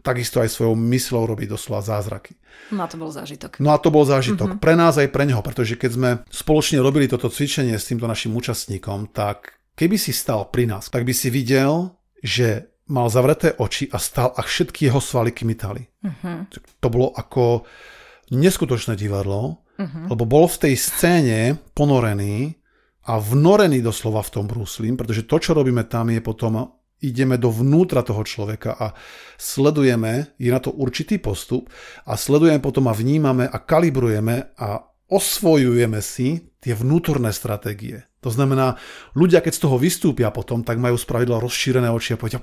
takisto 0.00 0.40
aj 0.40 0.50
svojou 0.52 0.74
myslou 0.76 1.28
robiť 1.28 1.52
doslova 1.52 1.84
zázraky. 1.84 2.36
No 2.72 2.84
a 2.84 2.88
to 2.88 2.96
bol 2.96 3.10
zážitok. 3.12 3.60
No 3.60 3.72
a 3.72 3.78
to 3.78 3.88
bol 3.92 4.04
zážitok. 4.04 4.56
Mm-hmm. 4.56 4.64
Pre 4.64 4.74
nás 4.76 4.96
aj 4.96 5.08
pre 5.12 5.24
neho, 5.28 5.40
pretože 5.44 5.76
keď 5.76 5.90
sme 5.92 6.10
spoločne 6.28 6.80
robili 6.80 7.06
toto 7.06 7.28
cvičenie 7.28 7.76
s 7.76 7.88
týmto 7.88 8.08
našim 8.08 8.32
účastníkom, 8.32 9.12
tak 9.12 9.60
keby 9.76 9.96
si 10.00 10.12
stal 10.12 10.48
pri 10.48 10.68
nás, 10.68 10.88
tak 10.88 11.04
by 11.04 11.12
si 11.12 11.28
videl, 11.28 11.94
že 12.20 12.68
mal 12.90 13.06
zavreté 13.06 13.54
oči 13.54 13.86
a 13.94 14.02
stal 14.02 14.34
a 14.34 14.42
všetky 14.42 14.90
jeho 14.90 14.98
svaly 14.98 15.30
kmitali. 15.30 15.86
Mm-hmm. 16.02 16.36
To 16.82 16.88
bolo 16.90 17.14
ako 17.14 17.64
neskutočné 18.34 18.98
divadlo, 18.98 19.62
mm-hmm. 19.78 20.10
lebo 20.10 20.24
bol 20.26 20.50
v 20.50 20.68
tej 20.68 20.74
scéne 20.74 21.40
ponorený 21.72 22.58
a 23.06 23.16
vnorený 23.16 23.80
doslova 23.80 24.20
v 24.20 24.32
tom 24.34 24.44
brúslim, 24.44 24.94
pretože 24.98 25.24
to, 25.24 25.40
čo 25.40 25.56
robíme 25.56 25.86
tam, 25.88 26.12
je 26.12 26.20
potom 26.20 26.79
ideme 27.00 27.40
dovnútra 27.40 28.04
toho 28.04 28.24
človeka 28.24 28.76
a 28.76 28.86
sledujeme, 29.40 30.36
je 30.36 30.52
na 30.52 30.60
to 30.60 30.72
určitý 30.72 31.16
postup 31.16 31.72
a 32.04 32.16
sledujeme 32.16 32.60
potom 32.60 32.88
a 32.88 32.96
vnímame 32.96 33.48
a 33.48 33.56
kalibrujeme 33.60 34.56
a 34.60 34.84
osvojujeme 35.10 35.98
si 36.04 36.52
tie 36.60 36.76
vnútorné 36.76 37.32
stratégie. 37.32 38.04
To 38.20 38.28
znamená, 38.28 38.76
ľudia, 39.16 39.40
keď 39.40 39.52
z 39.56 39.62
toho 39.64 39.76
vystúpia 39.80 40.28
potom, 40.28 40.60
tak 40.60 40.76
majú 40.76 40.94
spravidla 41.00 41.40
rozšírené 41.40 41.88
oči 41.88 42.14
a 42.14 42.20
povedia, 42.20 42.40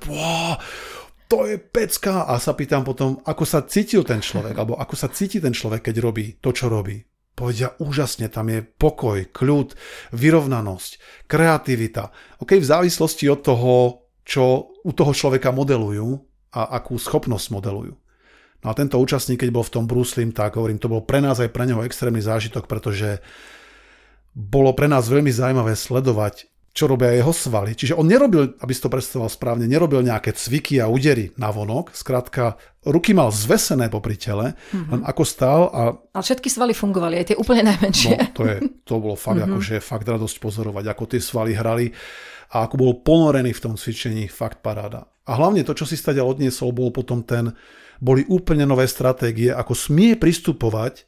to 1.28 1.43
je 1.46 1.62
pecka. 1.62 2.26
A 2.26 2.41
sa 2.41 2.58
pýtam 2.58 2.82
potom, 2.82 3.22
ako 3.22 3.43
sa 3.46 3.62
cítil 3.67 4.02
ten 4.02 4.24
človek, 4.24 4.58
alebo 4.58 4.80
ako 4.80 4.96
sa 4.98 5.13
cíti 5.13 5.38
ten 5.38 5.54
človek, 5.54 5.91
keď 5.91 5.96
robí 6.02 6.26
to, 6.41 6.50
čo 6.50 6.72
robí. 6.72 7.04
Povedia 7.38 7.78
úžasne, 7.78 8.34
tam 8.34 8.50
je 8.50 8.65
pokoj, 8.65 9.30
kľud, 9.30 9.78
vyrovnanosť, 10.17 10.91
kreativita. 11.30 12.10
OK, 12.41 12.58
v 12.58 12.65
závislosti 12.65 13.30
od 13.30 13.46
toho, 13.46 13.74
čo 14.28 14.76
u 14.84 14.92
toho 14.92 15.16
človeka 15.16 15.56
modelujú 15.56 16.20
a 16.52 16.76
akú 16.76 17.00
schopnosť 17.00 17.48
modelujú. 17.56 17.96
No 18.60 18.68
a 18.68 18.76
tento 18.76 19.00
účastník, 19.00 19.40
keď 19.40 19.56
bol 19.56 19.63
v 19.63 19.74
tom 19.80 19.86
brúslim, 19.88 20.36
tak 20.36 20.60
hovorím, 20.60 20.84
to 20.84 20.92
bol 20.92 21.00
pre 21.00 21.24
nás 21.24 21.40
aj 21.40 21.56
pre 21.56 21.63
neho 21.63 21.80
extrémny 21.88 22.20
zážitok, 22.20 22.68
pretože 22.68 23.24
bolo 24.36 24.76
pre 24.76 24.92
nás 24.92 25.08
veľmi 25.08 25.32
zaujímavé 25.32 25.80
sledovať, 25.80 26.52
čo 26.76 26.86
robia 26.86 27.10
jeho 27.16 27.34
svaly. 27.34 27.74
Čiže 27.74 27.98
on 27.98 28.06
nerobil, 28.06 28.54
aby 28.62 28.70
si 28.70 28.84
to 28.84 28.92
predstavoval 28.92 29.34
správne, 29.34 29.66
nerobil 29.66 30.06
nejaké 30.06 30.36
cviky 30.36 30.78
a 30.78 30.86
údery 30.86 31.34
na 31.34 31.50
vonok. 31.50 31.90
Skrátka, 31.90 32.60
ruky 32.86 33.18
mal 33.18 33.34
zvesené 33.34 33.90
popri 33.90 34.13
tele, 34.13 34.54
mm-hmm. 34.54 34.92
len 34.94 35.02
ako 35.02 35.24
stál 35.26 35.62
a... 35.74 35.82
Ale 36.13 36.26
všetky 36.26 36.50
svaly 36.54 36.78
fungovali, 36.78 37.18
aj 37.18 37.26
tie 37.34 37.38
úplne 37.40 37.66
najmenšie. 37.66 38.13
No, 38.13 38.36
to, 38.38 38.44
je, 38.46 38.58
to 38.86 38.94
bolo 39.02 39.18
fakt, 39.18 39.42
mm-hmm. 39.42 39.58
akože 39.58 39.76
fakt 39.82 40.06
radosť 40.06 40.38
pozorovať, 40.38 40.86
ako 40.86 41.04
tie 41.10 41.22
svaly 41.22 41.58
hrali 41.58 41.86
a 42.54 42.64
ako 42.64 42.76
bol 42.80 42.92
ponorený 43.04 43.52
v 43.52 43.64
tom 43.64 43.74
cvičení, 43.76 44.32
fakt 44.32 44.64
paráda. 44.64 45.08
A 45.28 45.36
hlavne 45.36 45.68
to, 45.68 45.76
čo 45.76 45.84
si 45.84 46.00
stade 46.00 46.24
odniesol, 46.24 46.72
bol 46.72 46.96
potom 46.96 47.24
ten, 47.24 47.52
boli 48.00 48.24
úplne 48.32 48.64
nové 48.64 48.88
stratégie, 48.88 49.52
ako 49.52 49.76
smie 49.76 50.16
pristupovať 50.16 51.04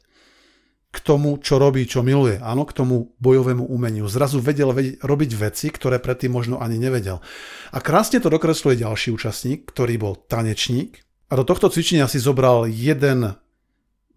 k 0.90 0.98
tomu, 1.06 1.38
čo 1.38 1.62
robí, 1.62 1.86
čo 1.86 2.02
miluje. 2.02 2.42
Áno, 2.42 2.66
k 2.66 2.74
tomu 2.74 3.14
bojovému 3.22 3.70
umeniu. 3.70 4.10
Zrazu 4.10 4.42
vedel 4.42 4.74
vedieť, 4.74 4.98
robiť 5.00 5.30
veci, 5.38 5.70
ktoré 5.70 6.02
predtým 6.02 6.34
možno 6.34 6.58
ani 6.58 6.82
nevedel. 6.82 7.22
A 7.70 7.78
krásne 7.78 8.18
to 8.18 8.26
dokresluje 8.26 8.82
ďalší 8.82 9.14
účastník, 9.14 9.70
ktorý 9.70 9.94
bol 10.02 10.18
tanečník. 10.18 10.98
A 11.30 11.38
do 11.38 11.46
tohto 11.46 11.70
cvičenia 11.70 12.10
si 12.10 12.18
zobral 12.18 12.66
jeden 12.66 13.38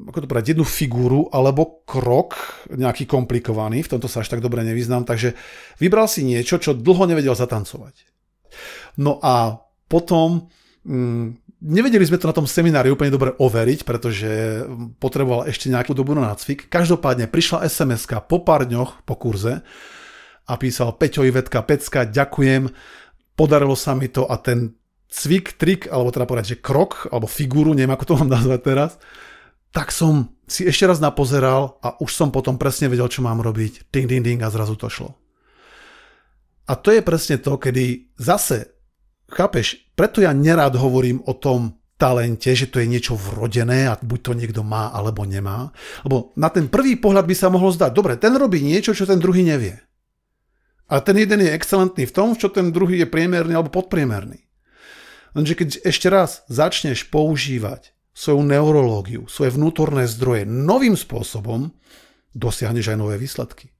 ako 0.09 0.23
to 0.23 0.29
povedať, 0.29 0.55
jednu 0.55 0.65
figúru 0.67 1.27
alebo 1.31 1.83
krok, 1.87 2.35
nejaký 2.71 3.07
komplikovaný, 3.07 3.83
v 3.83 3.91
tomto 3.97 4.11
sa 4.11 4.21
až 4.23 4.31
tak 4.33 4.43
dobre 4.43 4.63
nevyznám, 4.63 5.07
takže 5.07 5.35
vybral 5.79 6.07
si 6.07 6.27
niečo, 6.27 6.59
čo 6.59 6.75
dlho 6.75 7.07
nevedel 7.07 7.35
zatancovať. 7.35 8.07
No 8.99 9.17
a 9.23 9.63
potom 9.89 10.47
mm, 10.85 11.43
Nevedeli 11.63 12.03
sme 12.03 12.19
to 12.19 12.27
na 12.27 12.35
tom 12.35 12.43
seminári 12.43 12.91
úplne 12.91 13.07
dobre 13.07 13.31
overiť, 13.39 13.87
pretože 13.87 14.27
potreboval 14.99 15.47
ešte 15.47 15.71
nejakú 15.71 15.95
dobu 15.95 16.11
na 16.11 16.27
nácvik. 16.27 16.67
Každopádne 16.67 17.31
prišla 17.31 17.63
sms 17.71 18.03
po 18.27 18.43
pár 18.43 18.67
dňoch 18.67 19.07
po 19.07 19.15
kurze 19.15 19.63
a 20.43 20.53
písal 20.59 20.91
Peťo 20.99 21.23
Ivetka, 21.23 21.63
Pecka, 21.63 22.03
ďakujem, 22.03 22.67
podarilo 23.39 23.79
sa 23.79 23.95
mi 23.95 24.11
to 24.11 24.27
a 24.27 24.35
ten 24.43 24.75
cvik, 25.07 25.55
trik, 25.55 25.87
alebo 25.87 26.11
teda 26.11 26.27
povedať, 26.27 26.47
že 26.51 26.57
krok, 26.59 27.07
alebo 27.15 27.31
figúru, 27.31 27.71
neviem 27.71 27.95
ako 27.95 28.11
to 28.11 28.13
mám 28.19 28.29
nazvať 28.43 28.59
teraz, 28.59 28.91
tak 29.73 29.89
som 29.89 30.31
si 30.45 30.69
ešte 30.69 30.85
raz 30.85 31.01
napozeral 31.01 31.81
a 31.81 31.97
už 31.97 32.13
som 32.13 32.29
potom 32.29 32.61
presne 32.61 32.87
vedel, 32.87 33.09
čo 33.09 33.25
mám 33.25 33.41
robiť. 33.41 33.89
Ding, 33.89 34.05
ding, 34.05 34.21
ding 34.21 34.39
a 34.45 34.53
zrazu 34.53 34.77
to 34.77 34.87
šlo. 34.87 35.17
A 36.69 36.77
to 36.77 36.93
je 36.93 37.01
presne 37.03 37.41
to, 37.41 37.57
kedy 37.59 38.13
zase 38.15 38.73
Chápeš? 39.33 39.89
Preto 39.97 40.21
ja 40.21 40.29
nerád 40.29 40.77
hovorím 40.77 41.25
o 41.25 41.33
tom 41.33 41.81
talente, 41.97 42.53
že 42.53 42.69
to 42.69 42.77
je 42.77 42.89
niečo 42.89 43.17
vrodené 43.17 43.89
a 43.89 43.97
buď 43.97 44.19
to 44.21 44.31
niekto 44.37 44.61
má 44.61 44.93
alebo 44.93 45.25
nemá. 45.25 45.73
Lebo 46.05 46.35
na 46.37 46.53
ten 46.53 46.69
prvý 46.69 47.01
pohľad 47.01 47.25
by 47.25 47.35
sa 47.37 47.49
mohlo 47.49 47.73
zdať, 47.73 47.91
dobre, 47.93 48.13
ten 48.21 48.33
robí 48.37 48.61
niečo, 48.61 48.93
čo 48.93 49.09
ten 49.09 49.17
druhý 49.17 49.41
nevie. 49.41 49.81
A 50.91 51.01
ten 51.01 51.17
jeden 51.17 51.41
je 51.41 51.55
excelentný 51.55 52.05
v 52.05 52.13
tom, 52.13 52.37
čo 52.37 52.53
ten 52.53 52.69
druhý 52.69 53.01
je 53.01 53.09
priemerný 53.09 53.57
alebo 53.57 53.73
podpriemerný. 53.73 54.45
Lenže 55.33 55.57
keď 55.57 55.69
ešte 55.89 56.07
raz 56.13 56.45
začneš 56.45 57.09
používať 57.09 57.92
svoju 58.13 58.45
neurológiu, 58.45 59.25
svoje 59.25 59.57
vnútorné 59.57 60.05
zdroje 60.05 60.45
novým 60.45 60.93
spôsobom, 60.93 61.73
dosiahneš 62.37 62.93
aj 62.93 62.97
nové 62.97 63.17
výsledky. 63.17 63.73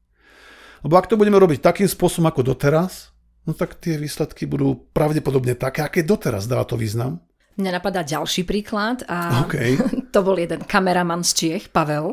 Lebo 0.84 1.00
ak 1.00 1.08
to 1.08 1.16
budeme 1.16 1.40
robiť 1.40 1.64
takým 1.64 1.88
spôsobom 1.88 2.28
ako 2.28 2.54
doteraz, 2.54 3.14
no 3.48 3.56
tak 3.56 3.80
tie 3.80 3.96
výsledky 3.96 4.50
budú 4.50 4.90
pravdepodobne 4.92 5.56
také, 5.56 5.86
aké 5.86 6.02
doteraz 6.04 6.50
dá 6.50 6.60
to 6.66 6.76
význam. 6.76 7.24
Mňa 7.56 7.72
napadá 7.78 8.02
ďalší 8.02 8.44
príklad 8.50 9.06
a 9.06 9.46
okay. 9.46 9.78
to 10.14 10.20
bol 10.26 10.36
jeden 10.36 10.66
kameraman 10.66 11.22
z 11.22 11.32
Čiech, 11.38 11.66
Pavel. 11.70 12.12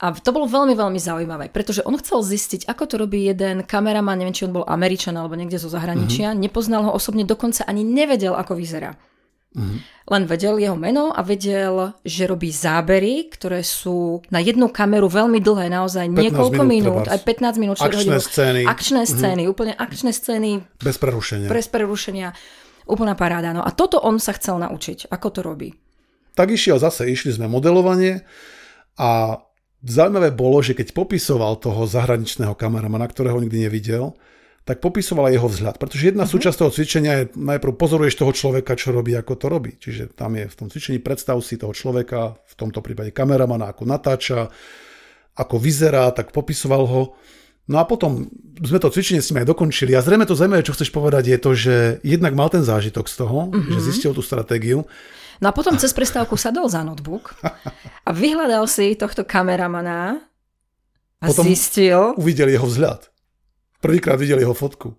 A 0.00 0.16
to 0.16 0.32
bolo 0.32 0.48
veľmi, 0.48 0.72
veľmi 0.72 0.96
zaujímavé, 0.96 1.52
pretože 1.52 1.84
on 1.84 1.92
chcel 2.00 2.24
zistiť, 2.24 2.64
ako 2.72 2.88
to 2.88 2.94
robí 2.96 3.28
jeden 3.28 3.68
kameraman, 3.68 4.16
neviem, 4.16 4.32
či 4.32 4.48
on 4.48 4.56
bol 4.56 4.64
Američan 4.64 5.12
alebo 5.12 5.36
niekde 5.36 5.60
zo 5.60 5.68
zahraničia, 5.68 6.32
mm-hmm. 6.32 6.40
nepoznal 6.40 6.88
ho 6.88 6.96
osobne, 6.96 7.28
dokonca 7.28 7.68
ani 7.68 7.84
nevedel, 7.84 8.32
ako 8.32 8.56
vyzerá. 8.56 8.96
Mm-hmm. 9.50 9.78
Len 10.10 10.22
vedel 10.30 10.62
jeho 10.62 10.78
meno 10.78 11.10
a 11.10 11.26
vedel, 11.26 11.94
že 12.06 12.30
robí 12.30 12.54
zábery, 12.54 13.26
ktoré 13.34 13.66
sú 13.66 14.22
na 14.30 14.38
jednu 14.38 14.70
kameru 14.70 15.10
veľmi 15.10 15.42
dlhé, 15.42 15.66
naozaj 15.66 16.06
niekoľko 16.06 16.62
minút, 16.62 17.02
minút 17.02 17.10
aj 17.10 17.20
15 17.26 17.58
minút. 17.62 17.76
Akčné 17.82 18.14
hodinu. 18.14 18.22
scény. 18.22 18.62
Akčné 18.66 19.02
mm-hmm. 19.02 19.18
scény, 19.18 19.42
úplne 19.50 19.74
akčné 19.74 20.10
scény. 20.14 20.50
Bez 20.78 20.96
prerušenia. 21.02 21.50
Bez 21.50 21.66
prerušenia. 21.66 22.30
Úplná 22.86 23.14
paráda. 23.18 23.50
No 23.50 23.62
a 23.66 23.70
toto 23.74 23.98
on 24.02 24.22
sa 24.22 24.34
chcel 24.38 24.58
naučiť. 24.62 25.10
Ako 25.10 25.28
to 25.34 25.40
robí? 25.42 25.74
Tak 26.38 26.54
išiel 26.54 26.78
zase, 26.78 27.10
išli 27.10 27.34
sme 27.34 27.50
modelovanie 27.50 28.22
a 28.98 29.38
zaujímavé 29.82 30.30
bolo, 30.30 30.62
že 30.62 30.78
keď 30.78 30.94
popisoval 30.94 31.58
toho 31.58 31.90
zahraničného 31.90 32.54
kameramana, 32.54 33.10
ktorého 33.10 33.38
nikdy 33.42 33.66
nevidel, 33.66 34.14
tak 34.64 34.84
popisovala 34.84 35.32
jeho 35.32 35.48
vzhľad. 35.48 35.80
Pretože 35.80 36.12
jedna 36.12 36.24
uh-huh. 36.28 36.36
súčasť 36.36 36.56
toho 36.60 36.70
cvičenia 36.70 37.12
je 37.24 37.24
najprv 37.34 37.72
pozoruješ 37.74 38.20
toho 38.20 38.32
človeka, 38.32 38.76
čo 38.76 38.92
robí, 38.92 39.16
ako 39.16 39.34
to 39.34 39.46
robí. 39.48 39.72
Čiže 39.80 40.12
tam 40.12 40.36
je 40.36 40.46
v 40.46 40.54
tom 40.54 40.68
cvičení 40.68 40.98
predstav 41.00 41.40
si 41.40 41.56
toho 41.56 41.72
človeka, 41.72 42.36
v 42.44 42.54
tomto 42.54 42.84
prípade 42.84 43.10
kameramana, 43.10 43.72
ako 43.72 43.88
natáča, 43.88 44.52
ako 45.34 45.56
vyzerá, 45.58 46.12
tak 46.12 46.30
popisoval 46.30 46.84
ho. 46.86 47.02
No 47.70 47.78
a 47.78 47.84
potom 47.86 48.28
sme 48.60 48.82
to 48.82 48.90
cvičenie 48.90 49.22
s 49.22 49.30
ním 49.30 49.42
aj 49.42 49.50
dokončili. 49.50 49.94
A 49.96 50.04
zrejme 50.04 50.26
to 50.26 50.36
zaujímavé, 50.36 50.66
čo 50.66 50.74
chceš 50.74 50.90
povedať, 50.92 51.30
je 51.30 51.38
to, 51.38 51.50
že 51.56 51.74
jednak 52.04 52.36
mal 52.36 52.50
ten 52.52 52.62
zážitok 52.62 53.06
z 53.10 53.14
toho, 53.16 53.50
uh-huh. 53.50 53.70
že 53.74 53.80
zistil 53.90 54.12
tú 54.14 54.22
stratégiu. 54.22 54.84
No 55.40 55.46
a 55.48 55.52
potom 55.56 55.74
cez 55.80 55.96
prestávku 55.96 56.36
sadol 56.36 56.68
za 56.68 56.84
notebook 56.84 57.32
a 58.06 58.10
vyhľadal 58.12 58.68
si 58.68 58.92
tohto 58.92 59.24
kameramana 59.24 60.20
a 61.20 61.24
potom 61.26 61.48
zistil... 61.48 62.12
uvidel 62.20 62.52
jeho 62.52 62.68
vzhľad. 62.68 63.09
Prvýkrát 63.80 64.20
videl 64.20 64.40
jeho 64.40 64.52
fotku. 64.52 64.92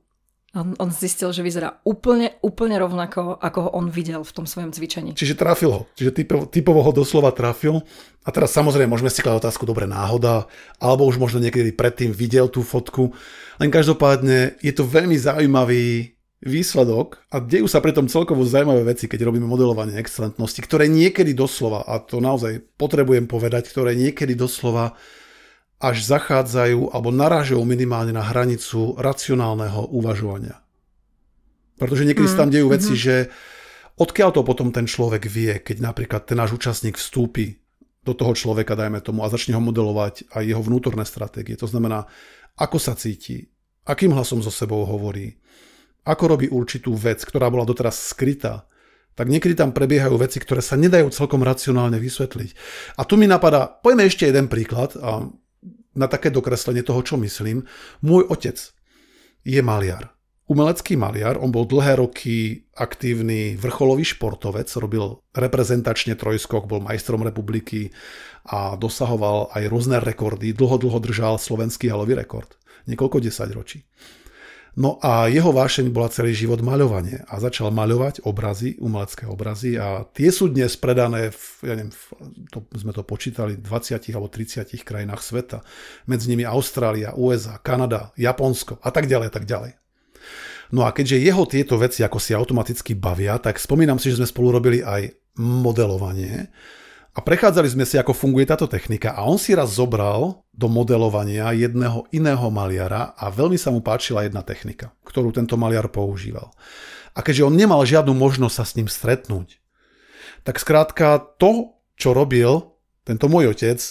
On, 0.51 0.75
on 0.83 0.91
zistil, 0.91 1.31
že 1.31 1.47
vyzerá 1.47 1.79
úplne, 1.87 2.35
úplne 2.43 2.75
rovnako, 2.75 3.39
ako 3.39 3.59
ho 3.63 3.69
on 3.71 3.87
videl 3.87 4.19
v 4.19 4.35
tom 4.35 4.43
svojom 4.43 4.75
cvičení. 4.75 5.15
Čiže 5.15 5.39
trafil 5.39 5.71
ho. 5.71 5.81
Čiže 5.95 6.11
typovo, 6.11 6.43
typovo 6.43 6.79
ho 6.83 6.91
doslova 6.91 7.31
trafil. 7.31 7.79
A 8.27 8.29
teraz 8.35 8.51
samozrejme 8.51 8.91
môžeme 8.91 9.07
si 9.07 9.23
kladť 9.23 9.47
otázku, 9.47 9.63
dobre, 9.63 9.87
náhoda, 9.87 10.51
alebo 10.83 11.07
už 11.07 11.23
možno 11.23 11.39
niekedy 11.39 11.71
predtým 11.71 12.11
videl 12.11 12.51
tú 12.51 12.67
fotku. 12.67 13.15
Len 13.63 13.71
každopádne 13.71 14.59
je 14.59 14.73
to 14.75 14.83
veľmi 14.83 15.15
zaujímavý 15.15 16.19
výsledok 16.41 17.21
a 17.29 17.37
dejú 17.39 17.69
sa 17.69 17.79
pritom 17.79 18.09
celkovo 18.09 18.41
zaujímavé 18.41 18.81
veci, 18.91 19.05
keď 19.05 19.29
robíme 19.29 19.45
modelovanie 19.45 19.95
excelentnosti, 20.01 20.57
ktoré 20.65 20.89
niekedy 20.89 21.37
doslova, 21.37 21.85
a 21.85 22.01
to 22.01 22.17
naozaj 22.17 22.59
potrebujem 22.81 23.29
povedať, 23.29 23.69
ktoré 23.69 23.93
niekedy 23.93 24.33
doslova 24.33 24.97
až 25.81 26.05
zachádzajú 26.05 26.93
alebo 26.93 27.09
narážajú 27.09 27.61
minimálne 27.65 28.13
na 28.13 28.21
hranicu 28.21 28.93
racionálneho 29.01 29.89
uvažovania. 29.89 30.61
Pretože 31.81 32.05
niekedy 32.05 32.29
mm, 32.29 32.31
sa 32.31 32.41
tam 32.45 32.53
dejú 32.53 32.69
mm, 32.69 32.73
veci, 32.77 32.93
že 32.93 33.33
odkiaľ 33.97 34.29
to 34.37 34.45
potom 34.45 34.69
ten 34.69 34.85
človek 34.85 35.25
vie, 35.25 35.57
keď 35.57 35.81
napríklad 35.81 36.29
ten 36.29 36.37
náš 36.37 36.53
účastník 36.53 37.01
vstúpi 37.01 37.57
do 38.05 38.13
toho 38.13 38.37
človeka, 38.37 38.77
dajme 38.77 39.01
tomu, 39.01 39.25
a 39.25 39.33
začne 39.33 39.57
ho 39.57 39.61
modelovať 39.61 40.29
aj 40.29 40.43
jeho 40.45 40.61
vnútorné 40.61 41.05
stratégie. 41.05 41.57
To 41.57 41.65
znamená, 41.65 42.05
ako 42.57 42.77
sa 42.77 42.93
cíti, 42.93 43.49
akým 43.85 44.13
hlasom 44.13 44.45
so 44.45 44.53
sebou 44.53 44.85
hovorí, 44.85 45.41
ako 46.05 46.37
robí 46.37 46.47
určitú 46.49 46.93
vec, 46.97 47.21
ktorá 47.21 47.49
bola 47.49 47.65
doteraz 47.65 47.97
skrytá, 48.13 48.65
tak 49.13 49.27
niekedy 49.27 49.53
tam 49.53 49.75
prebiehajú 49.75 50.17
veci, 50.17 50.41
ktoré 50.41 50.63
sa 50.63 50.79
nedajú 50.79 51.11
celkom 51.13 51.43
racionálne 51.43 51.99
vysvetliť. 51.99 52.49
A 52.97 53.05
tu 53.05 53.19
mi 53.19 53.27
napadá, 53.29 53.69
poďme 53.69 54.07
ešte 54.07 54.25
jeden 54.25 54.47
príklad, 54.47 54.95
a 54.97 55.29
na 55.95 56.07
také 56.07 56.31
dokreslenie 56.31 56.83
toho, 56.83 57.01
čo 57.03 57.15
myslím. 57.19 57.67
Môj 58.03 58.27
otec 58.31 58.57
je 59.43 59.61
maliar. 59.63 60.13
Umelecký 60.51 60.99
maliar, 60.99 61.39
on 61.39 61.47
bol 61.47 61.63
dlhé 61.63 61.95
roky 61.95 62.67
aktívny 62.75 63.55
vrcholový 63.55 64.03
športovec, 64.03 64.67
robil 64.75 65.23
reprezentačne 65.31 66.19
trojskok, 66.19 66.67
bol 66.67 66.83
majstrom 66.83 67.23
republiky 67.23 67.95
a 68.43 68.75
dosahoval 68.75 69.55
aj 69.55 69.63
rôzne 69.71 70.03
rekordy. 70.03 70.51
Dlho, 70.51 70.75
dlho 70.75 70.99
držal 70.99 71.39
slovenský 71.39 71.87
halový 71.87 72.19
rekord. 72.19 72.59
Niekoľko 72.83 73.23
desať 73.23 73.49
ročí. 73.55 73.79
No 74.71 74.95
a 75.03 75.27
jeho 75.27 75.51
vášeň 75.51 75.91
bola 75.91 76.07
celý 76.07 76.31
život 76.31 76.63
maľovanie 76.63 77.27
a 77.27 77.43
začal 77.43 77.75
maľovať 77.75 78.23
obrazy, 78.23 78.79
umelecké 78.79 79.27
obrazy 79.27 79.75
a 79.75 80.07
tie 80.15 80.31
sú 80.31 80.47
dnes 80.47 80.79
predané, 80.79 81.35
v, 81.35 81.43
ja 81.67 81.75
neviem, 81.75 81.91
v, 81.91 82.03
to, 82.47 82.63
sme 82.79 82.95
to 82.95 83.03
počítali, 83.03 83.59
20 83.59 83.99
alebo 84.15 84.31
30 84.31 84.71
krajinách 84.79 85.19
sveta. 85.19 85.59
Medzi 86.07 86.31
nimi 86.31 86.47
Austrália, 86.47 87.11
USA, 87.19 87.59
Kanada, 87.59 88.15
Japonsko 88.15 88.79
a 88.79 88.95
tak 88.95 89.11
ďalej, 89.11 89.27
a 89.27 89.33
tak 89.35 89.43
ďalej. 89.43 89.71
No 90.71 90.87
a 90.87 90.95
keďže 90.95 91.19
jeho 91.19 91.43
tieto 91.43 91.75
veci 91.75 92.07
ako 92.07 92.15
si 92.15 92.31
automaticky 92.31 92.95
bavia, 92.95 93.35
tak 93.43 93.59
spomínam 93.59 93.99
si, 93.99 94.07
že 94.07 94.23
sme 94.23 94.31
spolu 94.31 94.55
robili 94.55 94.79
aj 94.79 95.35
modelovanie 95.35 96.47
a 97.11 97.19
prechádzali 97.19 97.67
sme 97.67 97.83
si, 97.83 97.99
ako 97.99 98.15
funguje 98.15 98.47
táto 98.47 98.71
technika 98.71 99.11
a 99.11 99.27
on 99.27 99.35
si 99.35 99.51
raz 99.51 99.75
zobral 99.75 100.47
do 100.55 100.71
modelovania 100.71 101.51
jedného 101.51 102.07
iného 102.15 102.47
maliara 102.47 103.11
a 103.19 103.27
veľmi 103.27 103.59
sa 103.59 103.67
mu 103.67 103.83
páčila 103.83 104.23
jedna 104.23 104.39
technika, 104.47 104.95
ktorú 105.03 105.35
tento 105.35 105.59
maliar 105.59 105.91
používal. 105.91 106.55
A 107.11 107.19
keďže 107.19 107.51
on 107.51 107.59
nemal 107.59 107.83
žiadnu 107.83 108.15
možnosť 108.15 108.55
sa 108.55 108.63
s 108.63 108.75
ním 108.79 108.87
stretnúť, 108.87 109.59
tak 110.47 110.55
skrátka 110.55 111.19
to, 111.35 111.75
čo 111.99 112.15
robil 112.15 112.71
tento 113.03 113.27
môj 113.27 113.51
otec, 113.51 113.83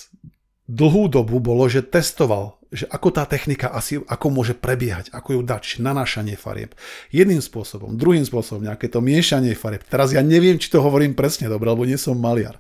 dlhú 0.64 1.12
dobu 1.12 1.42
bolo, 1.44 1.68
že 1.68 1.84
testoval, 1.84 2.56
že 2.70 2.86
ako 2.88 3.10
tá 3.10 3.26
technika 3.26 3.68
asi, 3.68 4.00
ako 4.00 4.26
môže 4.30 4.54
prebiehať, 4.56 5.10
ako 5.10 5.36
ju 5.36 5.40
dať, 5.42 5.82
nanášanie 5.82 6.38
farieb. 6.38 6.72
Jedným 7.10 7.42
spôsobom, 7.42 7.98
druhým 7.98 8.22
spôsobom, 8.22 8.64
nejaké 8.64 8.86
to 8.86 9.02
miešanie 9.02 9.58
farieb. 9.58 9.82
Teraz 9.90 10.14
ja 10.14 10.22
neviem, 10.22 10.56
či 10.56 10.70
to 10.70 10.78
hovorím 10.78 11.18
presne 11.18 11.50
dobre, 11.50 11.68
lebo 11.68 11.82
nie 11.82 11.98
som 11.98 12.14
maliar. 12.16 12.56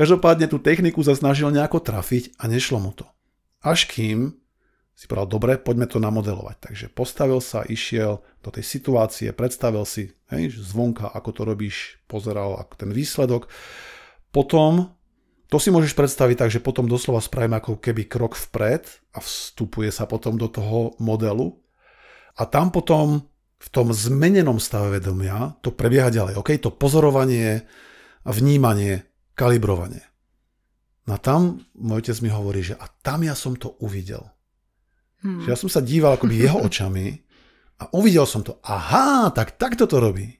Každopádne 0.00 0.48
tú 0.48 0.56
techniku 0.56 1.04
sa 1.04 1.12
snažil 1.12 1.52
nejako 1.52 1.84
trafiť 1.84 2.40
a 2.40 2.48
nešlo 2.48 2.80
mu 2.80 2.96
to. 2.96 3.04
Až 3.60 3.84
kým 3.84 4.32
si 4.96 5.04
povedal, 5.04 5.28
dobre, 5.28 5.52
poďme 5.60 5.84
to 5.84 6.00
namodelovať. 6.00 6.56
Takže 6.56 6.86
postavil 6.88 7.36
sa, 7.44 7.68
išiel 7.68 8.24
do 8.40 8.48
tej 8.48 8.64
situácie, 8.64 9.28
predstavil 9.36 9.84
si 9.84 10.16
hej, 10.32 10.56
zvonka, 10.56 11.04
ako 11.12 11.30
to 11.36 11.42
robíš, 11.44 12.00
pozeral 12.08 12.56
ako 12.56 12.80
ten 12.80 12.90
výsledok. 12.96 13.52
Potom, 14.32 14.88
to 15.52 15.60
si 15.60 15.68
môžeš 15.68 15.92
predstaviť 15.92 16.36
tak, 16.36 16.48
že 16.48 16.64
potom 16.64 16.88
doslova 16.88 17.20
spravím 17.20 17.60
ako 17.60 17.76
keby 17.76 18.08
krok 18.08 18.40
vpred 18.40 18.88
a 19.12 19.20
vstupuje 19.20 19.92
sa 19.92 20.08
potom 20.08 20.40
do 20.40 20.48
toho 20.48 20.96
modelu. 20.96 21.60
A 22.40 22.48
tam 22.48 22.72
potom 22.72 23.28
v 23.60 23.68
tom 23.68 23.92
zmenenom 23.92 24.56
stave 24.56 24.96
vedomia 24.96 25.60
to 25.60 25.76
prebieha 25.76 26.08
ďalej. 26.08 26.40
OK, 26.40 26.56
to 26.56 26.72
pozorovanie 26.72 27.68
vnímanie 28.24 29.09
kalibrovanie. 29.40 30.04
No 31.08 31.16
a 31.16 31.18
tam 31.18 31.64
môj 31.72 32.04
otec 32.04 32.20
mi 32.20 32.28
hovorí, 32.28 32.60
že 32.60 32.76
a 32.76 32.84
tam 33.00 33.24
ja 33.24 33.32
som 33.32 33.56
to 33.56 33.72
uvidel. 33.80 34.28
Hmm. 35.24 35.40
Že 35.40 35.48
ja 35.48 35.56
som 35.56 35.70
sa 35.72 35.80
díval 35.80 36.20
akoby 36.20 36.44
jeho 36.44 36.60
očami 36.68 37.16
a 37.80 37.88
uvidel 37.96 38.28
som 38.28 38.44
to. 38.44 38.60
Aha, 38.60 39.32
tak 39.32 39.56
takto 39.56 39.88
to 39.88 39.96
robí. 39.96 40.36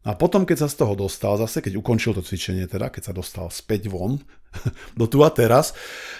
A 0.00 0.16
potom, 0.16 0.48
keď 0.48 0.64
sa 0.64 0.68
z 0.72 0.80
toho 0.80 0.96
dostal, 0.96 1.36
zase 1.36 1.60
keď 1.60 1.76
ukončil 1.76 2.16
to 2.16 2.24
cvičenie, 2.24 2.64
teda 2.64 2.88
keď 2.88 3.08
sa 3.08 3.12
dostal 3.12 3.46
späť 3.52 3.92
von, 3.92 4.18
do 4.98 5.06
tu 5.06 5.22
a 5.22 5.30
teraz, 5.30 5.76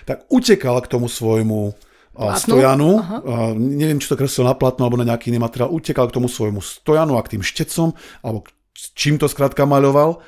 tak 0.07 0.31
utekal 0.31 0.79
k 0.85 0.90
tomu 0.90 1.11
svojmu 1.11 1.74
Plátnu? 2.11 2.38
stojanu, 2.38 2.90
Aha. 3.00 3.18
neviem, 3.57 3.96
či 3.96 4.12
to 4.12 4.20
kreslil 4.20 4.44
na 4.44 4.55
platno 4.55 4.85
alebo 4.85 5.00
na 5.00 5.09
nejaký 5.09 5.33
iný 5.33 5.40
materiál, 5.40 5.72
utekal 5.72 6.12
k 6.12 6.16
tomu 6.20 6.29
svojmu 6.29 6.61
stojanu 6.61 7.16
a 7.16 7.24
k 7.24 7.38
tým 7.38 7.42
štecom, 7.42 7.96
alebo 8.20 8.44
čím 8.92 9.16
to 9.16 9.31
skrátka 9.31 9.64
maľoval 9.64 10.20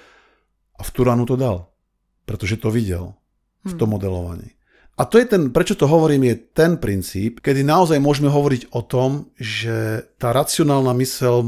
a 0.83 0.87
v 0.87 0.91
Turánu 0.91 1.23
to 1.23 1.39
dal. 1.39 1.71
Pretože 2.27 2.59
to 2.59 2.75
videl 2.75 3.15
v 3.63 3.79
tom 3.79 3.95
hmm. 3.95 3.95
modelovaní. 3.95 4.51
A 4.99 5.09
to 5.09 5.17
je 5.17 5.25
ten, 5.25 5.49
prečo 5.49 5.73
to 5.73 5.89
hovorím, 5.89 6.29
je 6.29 6.37
ten 6.53 6.77
princíp, 6.77 7.41
kedy 7.41 7.65
naozaj 7.65 7.97
môžeme 7.97 8.29
hovoriť 8.29 8.77
o 8.77 8.85
tom, 8.85 9.33
že 9.41 10.05
tá 10.21 10.37
racionálna 10.37 10.93
mysel 11.01 11.41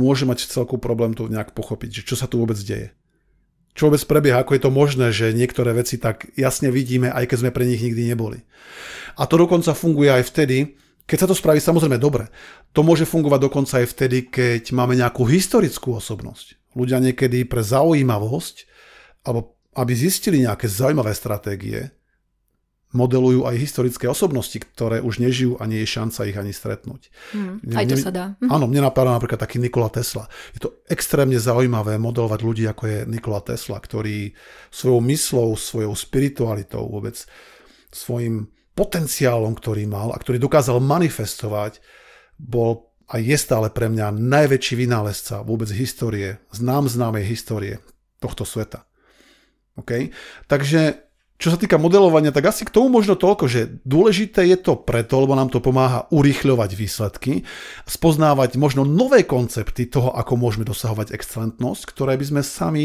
môže 0.00 0.26
mať 0.26 0.50
celku 0.50 0.82
problém 0.82 1.14
to 1.14 1.30
nejak 1.30 1.54
pochopiť, 1.54 2.02
že 2.02 2.06
čo 2.08 2.16
sa 2.18 2.26
tu 2.26 2.42
vôbec 2.42 2.58
deje. 2.58 2.90
Čo 3.78 3.86
vôbec 3.86 4.02
prebieha, 4.02 4.42
ako 4.42 4.58
je 4.58 4.62
to 4.66 4.74
možné, 4.74 5.06
že 5.14 5.30
niektoré 5.30 5.70
veci 5.78 6.02
tak 6.02 6.26
jasne 6.34 6.74
vidíme, 6.74 7.14
aj 7.14 7.30
keď 7.30 7.38
sme 7.46 7.54
pre 7.54 7.70
nich 7.70 7.78
nikdy 7.78 8.10
neboli. 8.10 8.42
A 9.14 9.30
to 9.30 9.38
dokonca 9.38 9.78
funguje 9.78 10.10
aj 10.10 10.26
vtedy, 10.34 10.74
keď 11.06 11.18
sa 11.22 11.28
to 11.30 11.38
spraví 11.38 11.62
samozrejme 11.62 12.02
dobre. 12.02 12.26
To 12.74 12.82
môže 12.82 13.06
fungovať 13.06 13.40
dokonca 13.46 13.78
aj 13.78 13.86
vtedy, 13.94 14.26
keď 14.26 14.74
máme 14.74 14.98
nejakú 14.98 15.22
historickú 15.22 15.94
osobnosť. 15.94 16.74
Ľudia 16.74 16.98
niekedy 16.98 17.46
pre 17.46 17.62
zaujímavosť 17.62 18.68
alebo 19.28 19.60
aby 19.76 19.92
zistili 19.92 20.40
nejaké 20.40 20.64
zaujímavé 20.64 21.12
stratégie, 21.12 21.92
modelujú 22.88 23.44
aj 23.44 23.60
historické 23.60 24.08
osobnosti, 24.08 24.56
ktoré 24.56 25.04
už 25.04 25.20
nežijú 25.20 25.60
a 25.60 25.68
nie 25.68 25.84
je 25.84 25.92
šanca 25.92 26.24
ich 26.24 26.38
ani 26.40 26.56
stretnúť. 26.56 27.12
Mm, 27.36 27.76
aj 27.76 27.84
to 27.84 27.96
sa 28.00 28.08
dá. 28.08 28.24
Mhm. 28.40 28.48
Áno, 28.48 28.64
mne 28.64 28.88
napadá 28.88 29.12
napríklad 29.12 29.36
taký 29.36 29.60
Nikola 29.60 29.92
Tesla. 29.92 30.24
Je 30.56 30.64
to 30.64 30.80
extrémne 30.88 31.36
zaujímavé 31.36 32.00
modelovať 32.00 32.40
ľudí, 32.40 32.64
ako 32.64 32.82
je 32.88 32.98
Nikola 33.04 33.44
Tesla, 33.44 33.76
ktorý 33.76 34.32
svojou 34.72 35.04
myslou, 35.04 35.48
svojou 35.60 35.92
spiritualitou, 35.92 36.88
vôbec 36.88 37.20
svojim 37.92 38.48
potenciálom, 38.72 39.52
ktorý 39.52 39.84
mal 39.84 40.16
a 40.16 40.16
ktorý 40.16 40.40
dokázal 40.40 40.80
manifestovať, 40.80 41.84
bol 42.40 42.88
a 43.08 43.20
je 43.20 43.36
stále 43.40 43.72
pre 43.72 43.88
mňa 43.88 44.12
najväčší 44.16 44.84
vynálezca 44.84 45.40
vôbec 45.40 45.72
histórie, 45.72 46.40
znám 46.52 46.92
známej 46.92 47.24
histórie 47.24 47.80
tohto 48.20 48.44
sveta. 48.44 48.87
Okay? 49.78 50.10
Takže 50.50 51.08
čo 51.38 51.54
sa 51.54 51.58
týka 51.58 51.78
modelovania, 51.78 52.34
tak 52.34 52.50
asi 52.50 52.66
k 52.66 52.74
tomu 52.74 52.90
možno 52.90 53.14
toľko, 53.14 53.46
že 53.46 53.78
dôležité 53.86 54.42
je 54.50 54.58
to 54.58 54.74
preto, 54.74 55.22
lebo 55.22 55.38
nám 55.38 55.54
to 55.54 55.62
pomáha 55.62 56.10
urýchľovať 56.10 56.70
výsledky, 56.74 57.46
spoznávať 57.86 58.58
možno 58.58 58.82
nové 58.82 59.22
koncepty 59.22 59.86
toho, 59.86 60.10
ako 60.18 60.34
môžeme 60.34 60.66
dosahovať 60.66 61.14
excelentnosť, 61.14 61.82
ktoré 61.94 62.18
by 62.18 62.26
sme 62.26 62.42
sami 62.42 62.84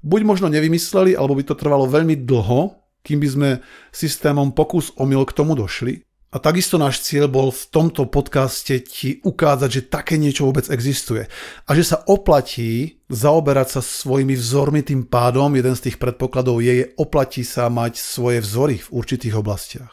buď 0.00 0.20
možno 0.24 0.48
nevymysleli, 0.48 1.12
alebo 1.12 1.36
by 1.36 1.44
to 1.44 1.54
trvalo 1.54 1.84
veľmi 1.84 2.24
dlho, 2.24 2.80
kým 3.04 3.20
by 3.20 3.28
sme 3.28 3.50
systémom 3.92 4.56
pokus 4.56 4.88
omyl 4.96 5.28
k 5.28 5.36
tomu 5.36 5.52
došli. 5.52 6.00
A 6.32 6.40
takisto 6.40 6.80
náš 6.80 7.04
cieľ 7.04 7.28
bol 7.28 7.52
v 7.52 7.64
tomto 7.68 8.08
podcaste 8.08 8.80
ti 8.88 9.20
ukázať, 9.20 9.68
že 9.68 9.88
také 9.92 10.16
niečo 10.16 10.48
vôbec 10.48 10.64
existuje. 10.72 11.28
A 11.68 11.70
že 11.76 11.84
sa 11.84 12.00
oplatí 12.08 13.04
zaoberať 13.12 13.76
sa 13.76 13.80
svojimi 13.84 14.32
vzormi 14.32 14.80
tým 14.80 15.04
pádom, 15.04 15.52
jeden 15.52 15.76
z 15.76 15.92
tých 15.92 16.00
predpokladov 16.00 16.64
je, 16.64 16.72
je 16.72 16.86
oplatí 16.96 17.44
sa 17.44 17.68
mať 17.68 18.00
svoje 18.00 18.40
vzory 18.40 18.80
v 18.80 18.88
určitých 18.96 19.36
oblastiach. 19.36 19.92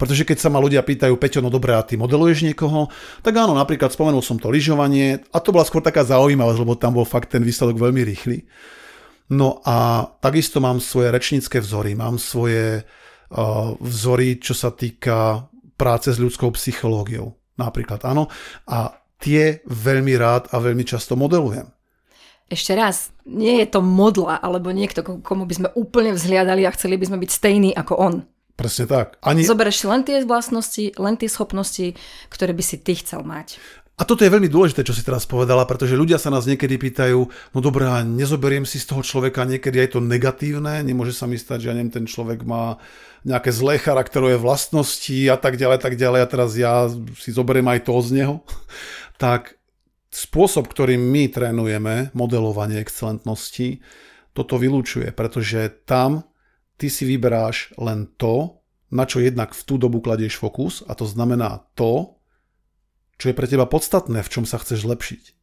Pretože 0.00 0.24
keď 0.24 0.40
sa 0.40 0.48
ma 0.48 0.56
ľudia 0.56 0.80
pýtajú, 0.80 1.12
Peťo, 1.20 1.44
no 1.44 1.52
dobré, 1.52 1.76
a 1.76 1.84
ty 1.84 2.00
modeluješ 2.00 2.48
niekoho? 2.48 2.88
Tak 3.20 3.36
áno, 3.36 3.52
napríklad 3.52 3.92
spomenul 3.92 4.24
som 4.24 4.40
to 4.40 4.48
lyžovanie 4.48 5.20
a 5.28 5.38
to 5.44 5.52
bola 5.52 5.68
skôr 5.68 5.84
taká 5.84 6.00
zaujímavosť, 6.08 6.58
lebo 6.64 6.80
tam 6.80 6.96
bol 6.96 7.04
fakt 7.04 7.36
ten 7.36 7.44
výsledok 7.44 7.76
veľmi 7.76 8.00
rýchly. 8.08 8.48
No 9.28 9.60
a 9.68 10.08
takisto 10.24 10.64
mám 10.64 10.80
svoje 10.80 11.12
rečnícke 11.12 11.60
vzory, 11.60 11.92
mám 11.92 12.16
svoje 12.16 12.80
uh, 12.80 13.76
vzory, 13.76 14.40
čo 14.40 14.56
sa 14.56 14.72
týka 14.72 15.44
práce 15.78 16.10
s 16.10 16.18
ľudskou 16.18 16.50
psychológiou. 16.58 17.38
Napríklad, 17.54 18.02
áno. 18.02 18.26
A 18.66 18.98
tie 19.22 19.62
veľmi 19.66 20.14
rád 20.18 20.50
a 20.50 20.58
veľmi 20.58 20.82
často 20.82 21.14
modelujem. 21.14 21.70
Ešte 22.48 22.72
raz, 22.72 23.12
nie 23.28 23.60
je 23.60 23.68
to 23.68 23.84
modla 23.84 24.40
alebo 24.40 24.72
niekto, 24.72 25.04
komu 25.20 25.44
by 25.44 25.54
sme 25.54 25.68
úplne 25.76 26.16
vzhliadali 26.16 26.64
a 26.64 26.72
chceli 26.72 26.96
by 26.96 27.04
sme 27.12 27.18
byť 27.20 27.30
stejní 27.30 27.70
ako 27.76 27.94
on. 27.94 28.14
Presne 28.56 28.88
tak. 28.88 29.20
Ani... 29.22 29.44
Zoberieš 29.44 29.86
len 29.86 30.02
tie 30.02 30.24
vlastnosti, 30.24 30.96
len 30.96 31.14
tie 31.14 31.30
schopnosti, 31.30 31.94
ktoré 32.32 32.56
by 32.56 32.64
si 32.64 32.80
ty 32.80 32.96
chcel 32.98 33.22
mať. 33.22 33.60
A 33.98 34.06
toto 34.06 34.22
je 34.22 34.30
veľmi 34.30 34.46
dôležité, 34.46 34.86
čo 34.86 34.94
si 34.94 35.02
teraz 35.02 35.26
povedala, 35.26 35.66
pretože 35.66 35.98
ľudia 35.98 36.22
sa 36.22 36.30
nás 36.30 36.46
niekedy 36.46 36.78
pýtajú, 36.78 37.18
no 37.28 37.58
dobré, 37.58 37.82
nezoberiem 38.06 38.62
si 38.62 38.78
z 38.78 38.94
toho 38.94 39.02
človeka 39.02 39.42
niekedy 39.42 39.82
aj 39.82 39.98
to 39.98 40.00
negatívne, 40.00 40.86
nemôže 40.86 41.10
sa 41.10 41.26
mi 41.26 41.34
stať, 41.34 41.66
že 41.66 41.68
ja 41.70 41.74
neviem, 41.74 41.90
ten 41.90 42.06
človek 42.06 42.46
má 42.46 42.78
nejaké 43.26 43.50
zlé 43.50 43.78
charakterové 43.78 44.38
vlastnosti 44.38 45.16
a 45.30 45.36
tak 45.38 45.58
ďalej, 45.58 45.78
tak 45.82 45.94
ďalej 45.98 46.20
a 46.22 46.30
teraz 46.30 46.50
ja 46.54 46.86
si 47.18 47.30
zoberiem 47.34 47.66
aj 47.66 47.88
to 47.88 47.94
z 48.02 48.08
neho. 48.22 48.34
tak 49.22 49.58
spôsob, 50.10 50.70
ktorým 50.70 51.00
my 51.00 51.30
trénujeme 51.30 52.14
modelovanie 52.14 52.78
excelentnosti, 52.82 53.82
toto 54.32 54.54
vylúčuje, 54.54 55.10
pretože 55.10 55.82
tam 55.82 56.22
ty 56.78 56.86
si 56.86 57.02
vyberáš 57.02 57.74
len 57.74 58.06
to, 58.14 58.62
na 58.88 59.04
čo 59.04 59.20
jednak 59.20 59.52
v 59.52 59.62
tú 59.66 59.76
dobu 59.76 60.00
kladieš 60.00 60.38
fokus 60.38 60.80
a 60.86 60.94
to 60.94 61.04
znamená 61.04 61.66
to, 61.74 62.16
čo 63.18 63.30
je 63.30 63.36
pre 63.36 63.50
teba 63.50 63.66
podstatné, 63.66 64.22
v 64.22 64.30
čom 64.30 64.46
sa 64.46 64.62
chceš 64.62 64.86
zlepšiť. 64.86 65.37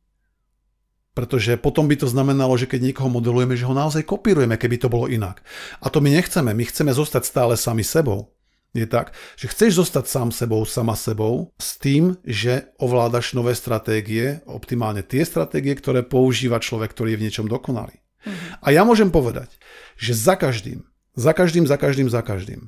Pretože 1.15 1.55
potom 1.55 1.87
by 1.87 1.95
to 1.95 2.11
znamenalo, 2.11 2.59
že 2.59 2.67
keď 2.67 2.91
niekoho 2.91 3.07
modelujeme, 3.07 3.55
že 3.55 3.63
ho 3.63 3.71
naozaj 3.71 4.03
kopírujeme, 4.03 4.59
keby 4.59 4.75
to 4.83 4.91
bolo 4.91 5.07
inak. 5.07 5.39
A 5.79 5.87
to 5.87 6.03
my 6.03 6.11
nechceme. 6.11 6.51
My 6.51 6.63
chceme 6.67 6.91
zostať 6.91 7.23
stále 7.23 7.53
sami 7.55 7.87
sebou. 7.87 8.35
Je 8.75 8.83
tak, 8.83 9.15
že 9.39 9.47
chceš 9.47 9.79
zostať 9.79 10.11
sám 10.11 10.29
sebou, 10.35 10.67
sama 10.67 10.99
sebou 10.99 11.55
s 11.55 11.79
tým, 11.79 12.19
že 12.27 12.75
ovládaš 12.75 13.31
nové 13.31 13.55
stratégie, 13.55 14.43
optimálne 14.43 14.99
tie 14.99 15.23
stratégie, 15.23 15.71
ktoré 15.79 16.03
používa 16.03 16.59
človek, 16.59 16.91
ktorý 16.91 17.15
je 17.15 17.19
v 17.23 17.23
niečom 17.23 17.47
dokonalý. 17.47 17.95
Mhm. 18.27 18.59
A 18.59 18.67
ja 18.75 18.83
môžem 18.83 19.07
povedať, 19.15 19.55
že 19.95 20.11
za 20.11 20.35
každým, 20.35 20.83
za 21.15 21.31
každým, 21.31 21.63
za 21.63 21.79
každým, 21.79 22.11
za 22.11 22.19
každým, 22.19 22.67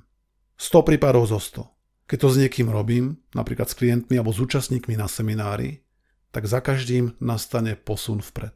100 0.56 0.88
prípadov 0.88 1.28
zo 1.28 1.44
100 1.44 1.78
keď 2.08 2.18
to 2.24 2.30
s 2.32 2.40
niekým 2.40 2.72
robím, 2.72 3.20
napríklad 3.36 3.68
s 3.68 3.76
klientmi 3.76 4.16
alebo 4.16 4.32
s 4.32 4.40
účastníkmi 4.40 4.96
na 4.96 5.12
seminári, 5.12 5.84
tak 6.32 6.46
za 6.46 6.60
každým 6.60 7.16
nastane 7.20 7.76
posun 7.76 8.20
vpred. 8.20 8.54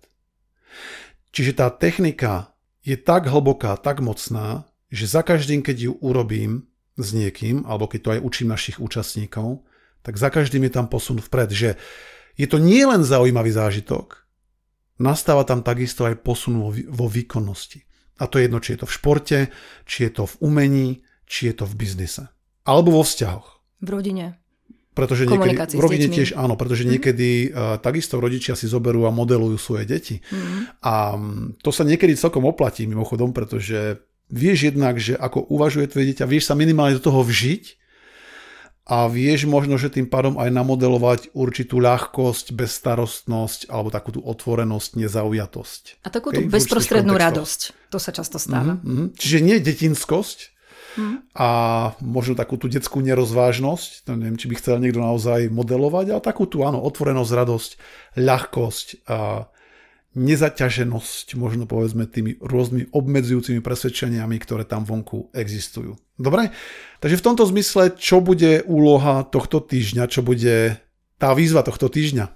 Čiže 1.31 1.63
tá 1.63 1.67
technika 1.71 2.55
je 2.83 2.97
tak 2.99 3.29
hlboká, 3.29 3.77
tak 3.79 4.03
mocná, 4.03 4.67
že 4.91 5.07
za 5.07 5.23
každým, 5.23 5.63
keď 5.63 5.77
ju 5.89 5.93
urobím 6.03 6.67
s 6.99 7.15
niekým, 7.15 7.63
alebo 7.63 7.87
keď 7.87 7.99
to 8.03 8.13
aj 8.17 8.23
učím 8.25 8.47
našich 8.51 8.77
účastníkov, 8.83 9.63
tak 10.03 10.17
za 10.17 10.33
každým 10.33 10.67
je 10.67 10.73
tam 10.73 10.91
posun 10.91 11.21
vpred, 11.21 11.49
že 11.53 11.69
je 12.35 12.47
to 12.49 12.57
nie 12.57 12.83
len 12.83 13.05
zaujímavý 13.05 13.53
zážitok, 13.53 14.27
nastáva 14.99 15.47
tam 15.47 15.63
takisto 15.63 16.09
aj 16.09 16.19
posun 16.25 16.59
vo, 16.59 16.69
vo 16.73 17.07
výkonnosti. 17.07 17.85
A 18.21 18.29
to 18.29 18.37
je 18.37 18.45
jedno, 18.45 18.61
či 18.61 18.75
je 18.75 18.85
to 18.85 18.87
v 18.89 18.95
športe, 18.97 19.39
či 19.85 19.97
je 20.05 20.11
to 20.13 20.23
v 20.29 20.35
umení, 20.45 20.87
či 21.25 21.49
je 21.49 21.63
to 21.63 21.65
v 21.65 21.73
biznise. 21.73 22.29
Alebo 22.67 23.01
vo 23.01 23.03
vzťahoch. 23.05 23.47
V 23.81 23.87
rodine. 23.89 24.40
Pretože 25.01 25.25
niekedy, 25.25 25.73
v 25.73 25.81
rodine 25.81 26.07
tiež 26.13 26.37
áno, 26.37 26.53
pretože 26.53 26.85
mm. 26.85 26.89
niekedy 26.93 27.29
uh, 27.49 27.81
takisto 27.81 28.21
rodičia 28.21 28.53
si 28.53 28.69
zoberú 28.69 29.09
a 29.09 29.11
modelujú 29.11 29.57
svoje 29.57 29.89
deti. 29.89 30.21
Mm. 30.29 30.69
A 30.85 31.17
to 31.65 31.73
sa 31.73 31.81
niekedy 31.81 32.13
celkom 32.13 32.45
oplatí 32.45 32.85
mimochodom, 32.85 33.33
pretože 33.33 33.97
vieš 34.29 34.69
jednak, 34.69 35.01
že 35.01 35.17
ako 35.17 35.49
uvažuje 35.49 35.89
tvoje 35.89 36.13
dieťa, 36.13 36.29
vieš 36.29 36.53
sa 36.53 36.55
minimálne 36.55 37.01
do 37.01 37.03
toho 37.09 37.25
vžiť 37.25 37.81
a 38.91 39.09
vieš 39.09 39.49
možno, 39.49 39.81
že 39.81 39.89
tým 39.89 40.05
pádom 40.05 40.37
aj 40.37 40.53
namodelovať 40.53 41.19
určitú 41.33 41.79
ľahkosť, 41.81 42.53
bezstarostnosť 42.53 43.73
alebo 43.73 43.89
takú 43.89 44.13
tú 44.13 44.21
otvorenosť, 44.21 45.01
nezaujatosť. 45.01 45.81
A 46.05 46.07
takú 46.13 46.29
tú 46.29 46.45
okay? 46.45 46.49
bezprostrednú 46.49 47.17
radosť. 47.17 47.89
To 47.89 47.97
sa 47.97 48.13
často 48.13 48.35
stáva. 48.37 48.77
Mm-hmm. 48.81 49.17
Čiže 49.17 49.37
nie 49.41 49.57
detinskosť, 49.63 50.50
Mm. 50.99 51.23
a 51.31 51.49
možno 52.03 52.35
takú 52.35 52.59
tú 52.59 52.67
detskú 52.67 52.99
nerozvážnosť, 52.99 54.03
to 54.03 54.19
neviem, 54.19 54.35
či 54.35 54.51
by 54.51 54.55
chcel 54.59 54.75
niekto 54.83 54.99
naozaj 54.99 55.47
modelovať, 55.47 56.11
ale 56.11 56.21
takú 56.21 56.43
tú, 56.47 56.67
áno, 56.67 56.83
otvorenosť, 56.83 57.31
radosť, 57.31 57.71
ľahkosť 58.19 58.87
a 59.07 59.47
nezaťaženosť, 60.11 61.39
možno 61.39 61.63
povedzme 61.63 62.03
tými 62.03 62.35
rôznymi 62.43 62.91
obmedzujúcimi 62.91 63.63
presvedčeniami, 63.63 64.35
ktoré 64.43 64.67
tam 64.67 64.83
vonku 64.83 65.31
existujú. 65.31 65.95
Dobre? 66.19 66.51
Takže 66.99 67.15
v 67.15 67.25
tomto 67.31 67.47
zmysle, 67.47 67.95
čo 67.95 68.19
bude 68.19 68.67
úloha 68.67 69.23
tohto 69.23 69.63
týždňa, 69.63 70.11
čo 70.11 70.19
bude 70.19 70.75
tá 71.15 71.31
výzva 71.31 71.63
tohto 71.63 71.87
týždňa? 71.87 72.27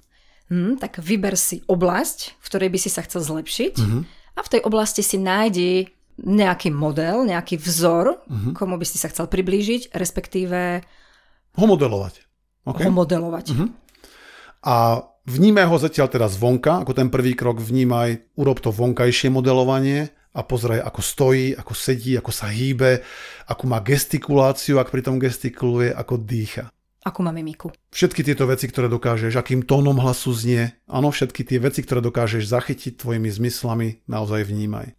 Hmm, 0.48 0.80
tak 0.80 1.04
vyber 1.04 1.36
si 1.36 1.66
oblasť, 1.68 2.40
v 2.40 2.46
ktorej 2.48 2.70
by 2.72 2.80
si 2.80 2.90
sa 2.94 3.02
chcel 3.04 3.26
zlepšiť 3.26 3.74
mm-hmm. 3.82 4.02
a 4.38 4.40
v 4.40 4.52
tej 4.56 4.62
oblasti 4.64 5.02
si 5.02 5.18
nájdi 5.18 5.90
nejaký 6.22 6.72
model, 6.72 7.28
nejaký 7.28 7.60
vzor, 7.60 8.24
mm-hmm. 8.24 8.54
komu 8.56 8.80
by 8.80 8.86
si 8.88 8.96
sa 8.96 9.12
chcel 9.12 9.28
priblížiť, 9.28 9.92
respektíve 9.92 10.86
ho 11.56 11.66
modelovať. 11.68 12.24
Okay? 12.68 12.88
Ho 12.88 12.92
modelovať. 12.92 13.46
Mm-hmm. 13.52 13.70
A 14.66 14.76
Vnímaj 15.26 15.66
ho 15.66 15.82
zatiaľ 15.82 16.06
teraz 16.06 16.38
vonka, 16.38 16.86
ako 16.86 16.94
ten 16.94 17.10
prvý 17.10 17.34
krok 17.34 17.58
vnímaj, 17.58 18.38
urob 18.38 18.62
to 18.62 18.70
vonkajšie 18.70 19.34
modelovanie 19.34 20.14
a 20.38 20.46
pozraj, 20.46 20.86
ako 20.86 21.02
stojí, 21.02 21.58
ako 21.58 21.74
sedí, 21.74 22.14
ako 22.14 22.30
sa 22.30 22.54
hýbe, 22.54 23.02
ako 23.50 23.64
má 23.66 23.82
gestikuláciu, 23.82 24.78
ak 24.78 24.94
pri 24.94 25.02
tom 25.02 25.18
gestikuluje, 25.18 25.90
ako 25.90 26.22
dýcha. 26.22 26.70
Ako 27.02 27.26
má 27.26 27.34
mimiku. 27.34 27.74
Všetky 27.90 28.22
tieto 28.22 28.46
veci, 28.46 28.70
ktoré 28.70 28.86
dokážeš, 28.86 29.34
akým 29.34 29.66
tónom 29.66 29.98
hlasu 29.98 30.30
znie, 30.30 30.78
áno, 30.86 31.10
všetky 31.10 31.42
tie 31.42 31.58
veci, 31.58 31.82
ktoré 31.82 32.06
dokážeš 32.06 32.46
zachytiť 32.46 32.94
tvojimi 33.02 33.30
zmyslami, 33.34 34.06
naozaj 34.06 34.46
vnímaj. 34.46 34.94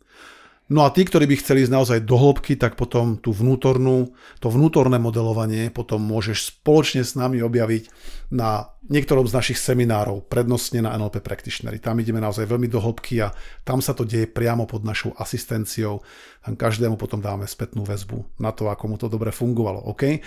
No 0.66 0.82
a 0.82 0.90
tí, 0.90 1.06
ktorí 1.06 1.30
by 1.30 1.38
chceli 1.38 1.62
ísť 1.62 1.70
naozaj 1.70 1.98
do 2.02 2.18
hĺbky, 2.18 2.58
tak 2.58 2.74
potom 2.74 3.22
tú 3.22 3.30
vnútornú, 3.30 4.10
to 4.42 4.50
vnútorné 4.50 4.98
modelovanie 4.98 5.70
potom 5.70 6.02
môžeš 6.02 6.58
spoločne 6.58 7.06
s 7.06 7.14
nami 7.14 7.38
objaviť 7.38 7.86
na 8.34 8.74
niektorom 8.90 9.30
z 9.30 9.36
našich 9.38 9.62
seminárov, 9.62 10.26
prednostne 10.26 10.82
na 10.82 10.90
NLP 10.98 11.22
Practitionery. 11.22 11.78
Tam 11.78 11.94
ideme 12.02 12.18
naozaj 12.18 12.50
veľmi 12.50 12.66
do 12.66 12.82
hĺbky 12.82 13.22
a 13.22 13.30
tam 13.62 13.78
sa 13.78 13.94
to 13.94 14.02
deje 14.02 14.26
priamo 14.26 14.66
pod 14.66 14.82
našou 14.82 15.14
asistenciou. 15.14 16.02
Tam 16.42 16.58
každému 16.58 16.98
potom 16.98 17.22
dáme 17.22 17.46
spätnú 17.46 17.86
väzbu 17.86 18.42
na 18.42 18.50
to, 18.50 18.66
ako 18.66 18.84
mu 18.90 18.98
to 18.98 19.06
dobre 19.06 19.30
fungovalo. 19.30 19.86
OK? 19.86 20.18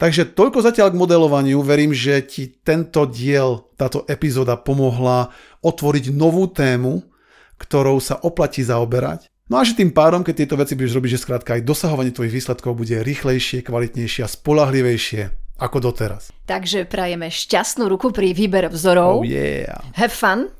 Takže 0.00 0.32
toľko 0.32 0.64
zatiaľ 0.64 0.96
k 0.96 1.00
modelovaniu. 1.04 1.60
Verím, 1.60 1.92
že 1.92 2.24
ti 2.24 2.48
tento 2.48 3.04
diel, 3.04 3.68
táto 3.76 4.08
epizóda 4.08 4.56
pomohla 4.56 5.28
otvoriť 5.60 6.16
novú 6.16 6.48
tému, 6.48 7.04
ktorou 7.60 8.00
sa 8.00 8.16
oplatí 8.24 8.64
zaoberať 8.64 9.35
No 9.46 9.58
a 9.58 9.62
že 9.62 9.78
tým 9.78 9.94
pádom, 9.94 10.26
keď 10.26 10.34
tieto 10.42 10.58
veci 10.58 10.74
budeš 10.74 10.98
robiť, 10.98 11.10
že 11.14 11.22
skrátka 11.22 11.54
aj 11.54 11.62
dosahovanie 11.62 12.10
tvojich 12.10 12.34
výsledkov 12.34 12.74
bude 12.74 12.98
rýchlejšie, 12.98 13.62
kvalitnejšie 13.62 14.26
a 14.26 14.28
spolahlivejšie 14.30 15.22
ako 15.62 15.86
doteraz. 15.86 16.34
Takže 16.50 16.82
prajeme 16.90 17.30
šťastnú 17.30 17.86
ruku 17.86 18.10
pri 18.10 18.34
výbere 18.34 18.66
vzorov. 18.66 19.22
Oh 19.22 19.26
yeah. 19.26 19.86
Have 19.94 20.10
fun. 20.10 20.50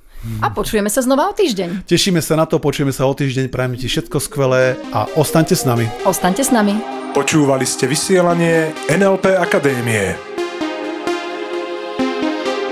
A 0.42 0.50
počujeme 0.50 0.90
sa 0.90 1.00
znova 1.02 1.28
o 1.30 1.32
týždeň. 1.34 1.86
Tešíme 1.86 2.22
sa 2.22 2.36
na 2.38 2.46
to, 2.46 2.58
počujeme 2.58 2.90
sa 2.90 3.06
o 3.06 3.14
týždeň, 3.14 3.48
prajeme 3.50 3.76
ti 3.78 3.86
všetko 3.86 4.18
skvelé 4.18 4.74
a 4.90 5.06
ostaňte 5.14 5.54
s 5.54 5.64
nami. 5.66 5.86
Ostaňte 6.02 6.42
s 6.42 6.50
nami. 6.50 6.74
Počúvali 7.14 7.66
ste 7.66 7.86
vysielanie 7.86 8.74
NLP 8.90 9.26
Akadémie. 9.38 10.16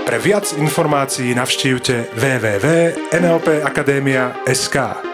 Pre 0.04 0.18
viac 0.18 0.52
informácií 0.58 1.34
navštívte 1.34 2.04
www.nlpakademia.sk. 2.18 5.13